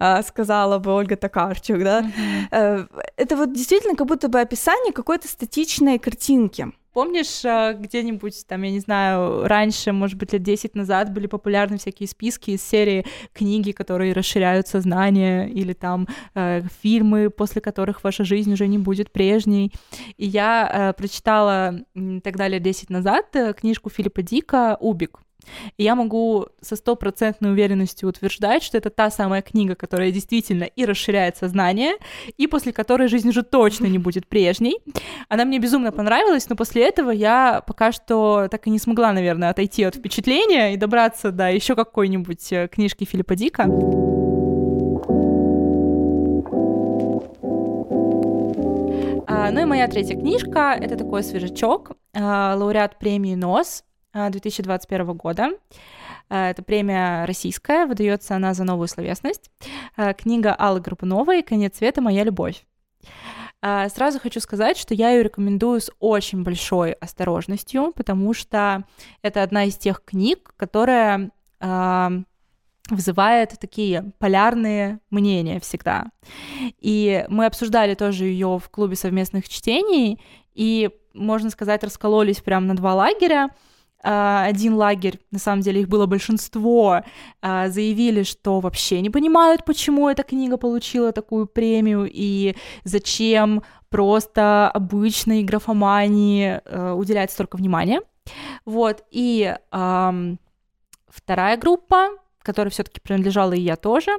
[0.00, 2.02] а, сказала бы Ольга Токарчук, да.
[2.50, 3.04] Mm-hmm.
[3.16, 6.72] Это вот действительно как будто бы описание какой-то статичной картинки.
[6.96, 11.76] Помнишь, э, где-нибудь, там, я не знаю, раньше, может быть, лет 10 назад были популярны
[11.76, 13.04] всякие списки из серии
[13.34, 19.12] книги, которые расширяют сознание, или там э, фильмы, после которых ваша жизнь уже не будет
[19.12, 19.74] прежней.
[20.16, 21.84] И я э, прочитала
[22.24, 25.20] тогда лет 10 назад э, книжку Филиппа Дика «Убик».
[25.76, 30.84] И я могу со стопроцентной уверенностью утверждать, что это та самая книга, которая действительно и
[30.84, 31.94] расширяет сознание,
[32.36, 34.78] и после которой жизнь уже точно не будет прежней.
[35.28, 39.50] Она мне безумно понравилась, но после этого я пока что так и не смогла, наверное,
[39.50, 43.64] отойти от впечатления и добраться до еще какой-нибудь э, книжки Филиппа Дика.
[49.28, 53.84] А, ну и моя третья книжка— это такой свежачок, а, лауреат премии НОС
[54.30, 55.50] 2021 года.
[56.28, 59.50] Э, это премия российская, выдается она за новую словесность.
[59.96, 62.00] Э, книга Аллы Горбуновой «Конец света.
[62.00, 62.64] Моя любовь».
[63.62, 68.84] Сразу хочу сказать, что я ее рекомендую с очень большой осторожностью, потому что
[69.22, 71.30] это одна из тех книг, которая
[72.90, 76.06] вызывает такие полярные мнения всегда.
[76.78, 80.20] И мы обсуждали тоже ее в клубе совместных чтений,
[80.54, 83.50] и, можно сказать, раскололись прямо на два лагеря.
[84.08, 87.02] А, один лагерь, на самом деле их было большинство,
[87.42, 92.54] а, заявили, что вообще не понимают, почему эта книга получила такую премию и
[92.84, 98.00] зачем просто обычной графомании э, уделять столько внимания.
[98.64, 99.54] Вот, и
[101.08, 102.08] вторая группа,
[102.42, 104.10] которой все-таки принадлежала и я тоже,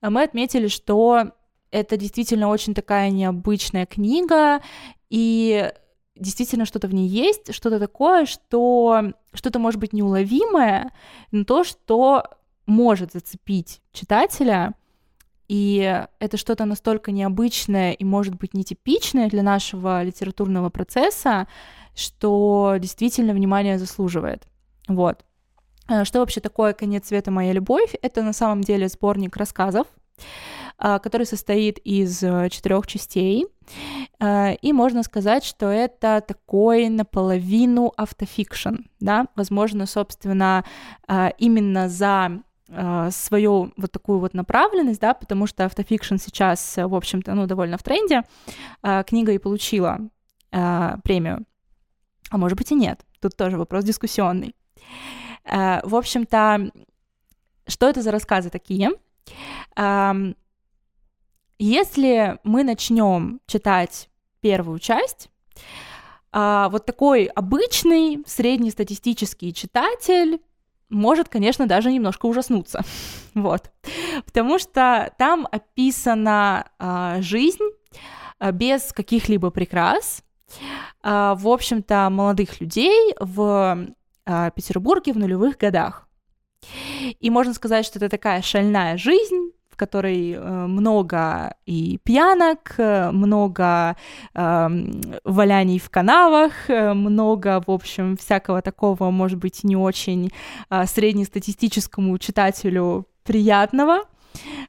[0.00, 1.32] мы отметили, что
[1.72, 4.60] это действительно очень такая необычная книга,
[5.10, 5.72] и
[6.16, 10.92] действительно что-то в ней есть, что-то такое, что что-то может быть неуловимое,
[11.30, 12.24] но то, что
[12.66, 14.74] может зацепить читателя,
[15.48, 21.46] и это что-то настолько необычное и, может быть, нетипичное для нашего литературного процесса,
[21.94, 24.46] что действительно внимание заслуживает.
[24.88, 25.24] Вот.
[25.88, 27.30] Э, что вообще такое «Конец света.
[27.30, 27.94] Моя любовь»?
[28.02, 29.86] Это на самом деле сборник рассказов,
[30.78, 33.46] а, который состоит из э, четырех частей.
[34.22, 40.64] А, и можно сказать, что это такой наполовину автофикшн, да, возможно, собственно,
[41.08, 42.42] а, именно за
[43.10, 47.82] свою вот такую вот направленность, да, потому что автофикшн сейчас, в общем-то, ну, довольно в
[47.82, 48.22] тренде.
[48.80, 49.98] Книга и получила
[50.50, 51.44] премию.
[52.30, 53.04] А может быть и нет.
[53.20, 54.56] Тут тоже вопрос дискуссионный.
[55.44, 56.70] В общем-то,
[57.66, 58.92] что это за рассказы такие?
[61.58, 64.08] Если мы начнем читать
[64.42, 65.30] первую часть,
[66.32, 70.40] а, вот такой обычный среднестатистический читатель
[70.88, 72.82] может, конечно, даже немножко ужаснуться.
[73.34, 73.70] вот.
[74.26, 77.64] Потому что там описана а, жизнь
[78.38, 80.22] а, без каких-либо прикрас,
[81.02, 83.86] в общем-то, молодых людей в
[84.54, 86.06] Петербурге в нулевых годах.
[87.18, 93.10] И можно сказать, что это такая шальная жизнь, в которой э, много и пьянок, э,
[93.10, 93.96] много
[94.34, 94.68] э,
[95.24, 100.30] валяний в канавах, э, много, в общем, всякого такого, может быть, не очень
[100.68, 104.00] э, среднестатистическому читателю приятного.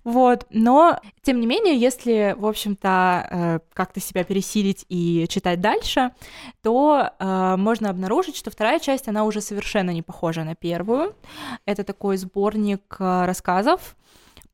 [0.03, 6.11] Вот, но тем не менее, если, в общем-то, как-то себя пересилить и читать дальше,
[6.61, 11.15] то э, можно обнаружить, что вторая часть, она уже совершенно не похожа на первую.
[11.65, 13.95] Это такой сборник рассказов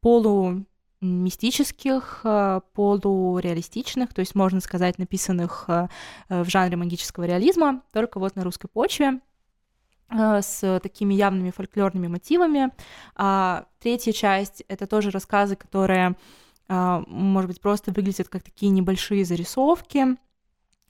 [0.02, 0.66] полу
[1.02, 2.26] мистических,
[2.74, 9.22] полуреалистичных, то есть, можно сказать, написанных в жанре магического реализма, только вот на русской почве.
[10.12, 12.72] Э, с такими явными фольклорными мотивами.
[13.16, 16.16] А третья часть— это тоже рассказы, которые,
[16.68, 20.18] может быть, просто выглядят как такие небольшие зарисовки,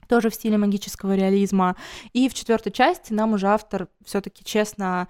[0.08, 1.76] тоже в стиле магического реализма.
[2.12, 5.08] И в четвертой части нам уже автор все-таки честно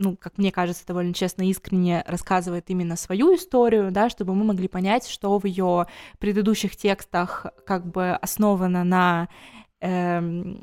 [0.00, 4.66] ну, как мне кажется, довольно честно, искренне рассказывает именно свою историю, да, чтобы мы могли
[4.66, 5.86] понять, что в ее
[6.18, 9.28] предыдущих текстах как бы основано на
[9.80, 10.20] э,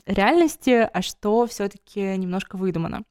[0.08, 3.04] реальности, а что все-таки немножко выдумано.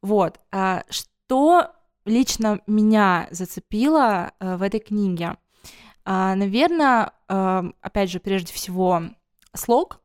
[0.00, 0.40] Вот.
[0.50, 1.70] А что
[2.06, 5.36] лично меня зацепило э, в этой книге?
[6.06, 9.02] А, наверное, э, опять же, прежде всего,
[9.54, 10.00] слог.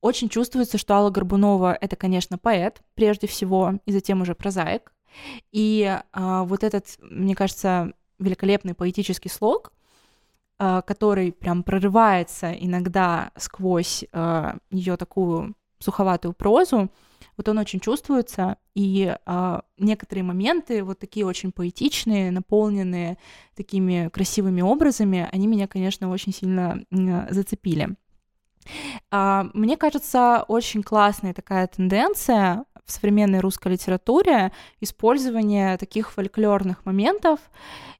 [0.00, 4.92] А, очень чувствуется, что Алла Горбунова— это, конечно, поэт, прежде всего, и затем уже прозаик.
[5.52, 9.72] И а, вот этот, мне кажется, великолепный поэтический слог,
[10.60, 16.90] Э, который прям прорывается иногда сквозь э, ее такую суховатую прозу,
[17.36, 23.18] вот он очень чувствуется, и э, некоторые моменты, вот такие очень поэтичные, наполненные
[23.54, 27.90] такими красивыми образами, они меня, конечно, очень сильно э, зацепили.
[29.10, 34.50] Э, мне кажется, очень классная такая тенденция в современной русской литературе
[34.80, 37.38] использование таких фольклорных моментов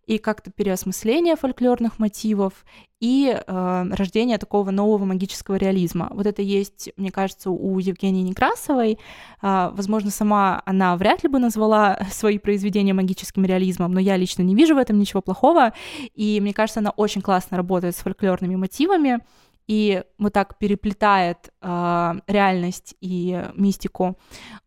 [0.07, 2.65] и как-то переосмысление фольклорных мотивов
[2.99, 6.09] и э, рождение такого нового магического реализма.
[6.13, 8.99] Вот это есть, мне кажется, у Евгении Некрасовой.
[9.43, 14.43] Э, возможно, сама она вряд ли бы назвала свои произведения магическим реализмом, но я лично
[14.43, 15.75] не вижу в этом ничего плохого.
[16.15, 19.21] И мне кажется, она очень классно работает с фольклорными мотивами
[19.69, 24.19] и вот так переплетает э, реальность и мистику.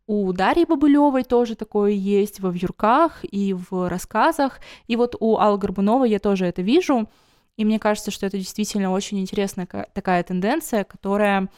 [0.06, 4.60] У Дарьи Бабылевой тоже такое есть во вьюрках и в рассказах.
[4.88, 7.10] И вот у Аллы Горбуновой я тоже это вижу.
[7.58, 11.50] И мне кажется, что это действительно очень интересная такая тенденция, которая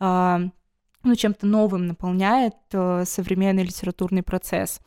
[0.00, 0.38] э,
[1.08, 4.80] ну, чем-то новым наполняет э, современный литературный процесс.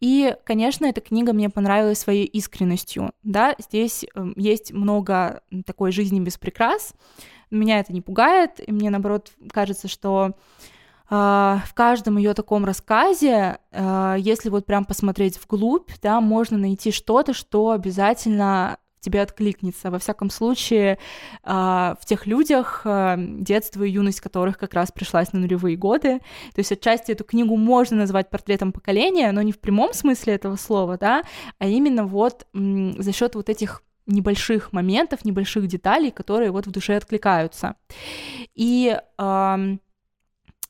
[0.00, 3.12] И, конечно, эта книга мне понравилась своей искренностью.
[3.22, 3.54] Да?
[3.58, 6.94] Здесь э, есть много такой жизни без прикрас.
[7.50, 10.34] Меня это не пугает, и мне, наоборот, кажется, что э,
[11.10, 17.32] в каждом ее таком рассказе, э, если вот прям посмотреть вглубь, да, можно найти что-то,
[17.32, 19.90] что обязательно тебе откликнется.
[19.90, 20.98] Во всяком случае,
[21.44, 22.86] в тех людях,
[23.16, 26.18] детство и юность которых как раз пришлась на нулевые годы.
[26.54, 30.56] То есть отчасти эту книгу можно назвать портретом поколения, но не в прямом смысле этого
[30.56, 31.22] слова, да,
[31.58, 36.96] а именно вот за счет вот этих небольших моментов, небольших деталей, которые вот в душе
[36.96, 37.76] откликаются.
[38.54, 39.56] И э,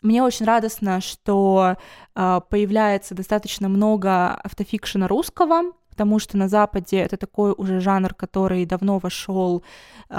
[0.02, 1.76] мне очень радостно, что
[2.14, 8.66] э, появляется достаточно много автофикшена русского, потому что на Западе это такой уже жанр, который
[8.66, 9.62] давно вошел
[10.10, 10.14] э,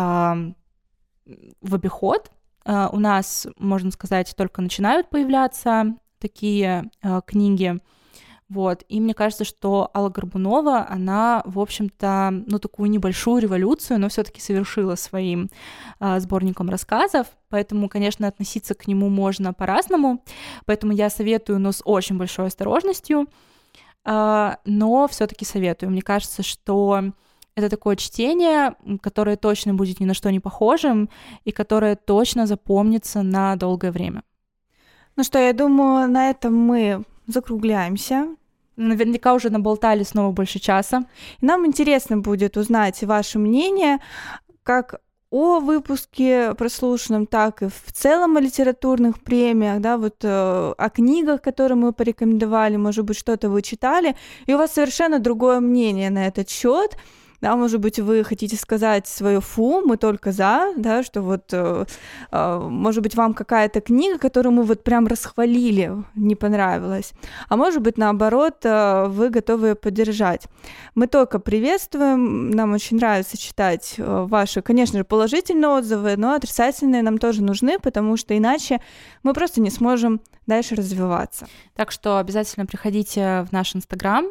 [1.61, 2.31] в обиход.
[2.65, 7.77] Э, у нас, можно сказать, только начинают появляться такие э, книги.
[8.47, 8.85] Вот.
[8.87, 14.23] И мне кажется, что Алла Горбунова, она, в общем-то, ну, такую небольшую революцию, но все
[14.23, 15.49] таки совершила своим
[15.99, 20.23] э, сборником рассказов, поэтому, конечно, относиться к нему можно по-разному,
[20.65, 23.27] поэтому я советую, но с очень большой осторожностью,
[24.05, 25.91] но все таки советую.
[25.91, 27.11] Мне кажется, что
[27.55, 31.09] это такое чтение, которое точно будет ни на что не похожим
[31.43, 34.23] и которое точно запомнится на долгое время.
[35.15, 38.27] Ну что, я думаю, на этом мы закругляемся.
[38.75, 41.05] Наверняка уже наболтали снова больше часа.
[41.39, 43.99] И нам интересно будет узнать ваше мнение,
[44.63, 44.99] как
[45.35, 51.41] о выпуске прослушанном, так и в целом о литературных премиях, да, вот э, о книгах,
[51.41, 54.15] которые мы порекомендовали, может быть, что-то вы читали,
[54.45, 56.97] и у вас совершенно другое мнение на этот счет
[57.45, 61.85] да, может быть, вы хотите сказать свое фу, мы только за, да, что вот, э,
[62.31, 67.13] э, может быть, вам какая-то книга, которую мы вот прям расхвалили, не понравилась,
[67.47, 70.47] а может быть, наоборот, э, вы готовы ее поддержать.
[70.95, 77.19] Мы только приветствуем, нам очень нравится читать ваши, конечно же, положительные отзывы, но отрицательные нам
[77.19, 78.81] тоже нужны, потому что иначе
[79.21, 81.45] мы просто не сможем дальше развиваться.
[81.75, 84.25] Так что обязательно приходите в наш Инстаграм,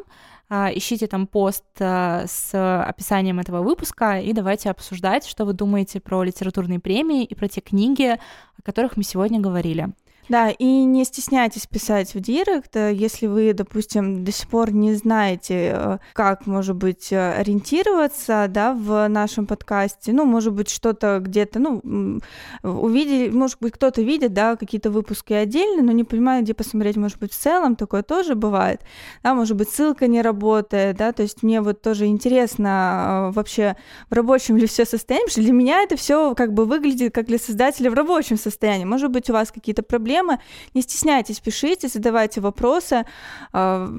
[0.49, 2.53] ищите там пост а, с
[2.87, 7.61] описанием этого выпуска и давайте обсуждать, что вы думаете про литературные премии и про те
[7.61, 8.17] книги,
[8.57, 9.89] о которых мы сегодня говорили.
[10.27, 14.95] Да, и не стесняйтесь писать в директ, э, если вы, допустим, до сих пор не
[14.95, 21.19] знаете, э, как, может быть, э, ориентироваться, да, в нашем подкасте, ну, может быть, что-то
[21.19, 22.21] где-то, ну,
[22.63, 27.19] увидели, может быть, кто-то видит, да, какие-то выпуски отдельно, но не понимает, где посмотреть, может
[27.19, 28.81] быть, в целом, такое тоже бывает,
[29.21, 33.75] да, может быть, ссылка не работает, да, то есть мне вот тоже интересно вообще,
[34.09, 37.27] в рабочем ли все состояние, потому что для меня это все как бы выглядит как
[37.27, 40.39] для создателя в рабочем состоянии, может быть, у вас какие-то проблемы, проблемы.
[40.73, 43.05] Не стесняйтесь, пишите, задавайте вопросы,
[43.51, 43.89] а,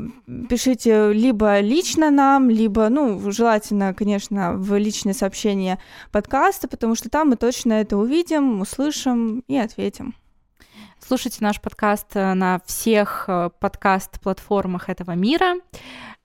[0.49, 5.79] пишите либо лично нам, либо, ну, желательно, конечно, в личные сообщения
[6.13, 10.15] подкаста, потому что там мы точно это увидим, услышим и ответим.
[10.99, 15.55] Слушайте наш подкаст э, на всех э, подкаст-платформах этого мира.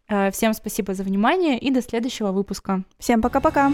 [0.07, 2.83] Э, всем спасибо за внимание и до следующего выпуска.
[2.97, 3.73] Всем пока-пока.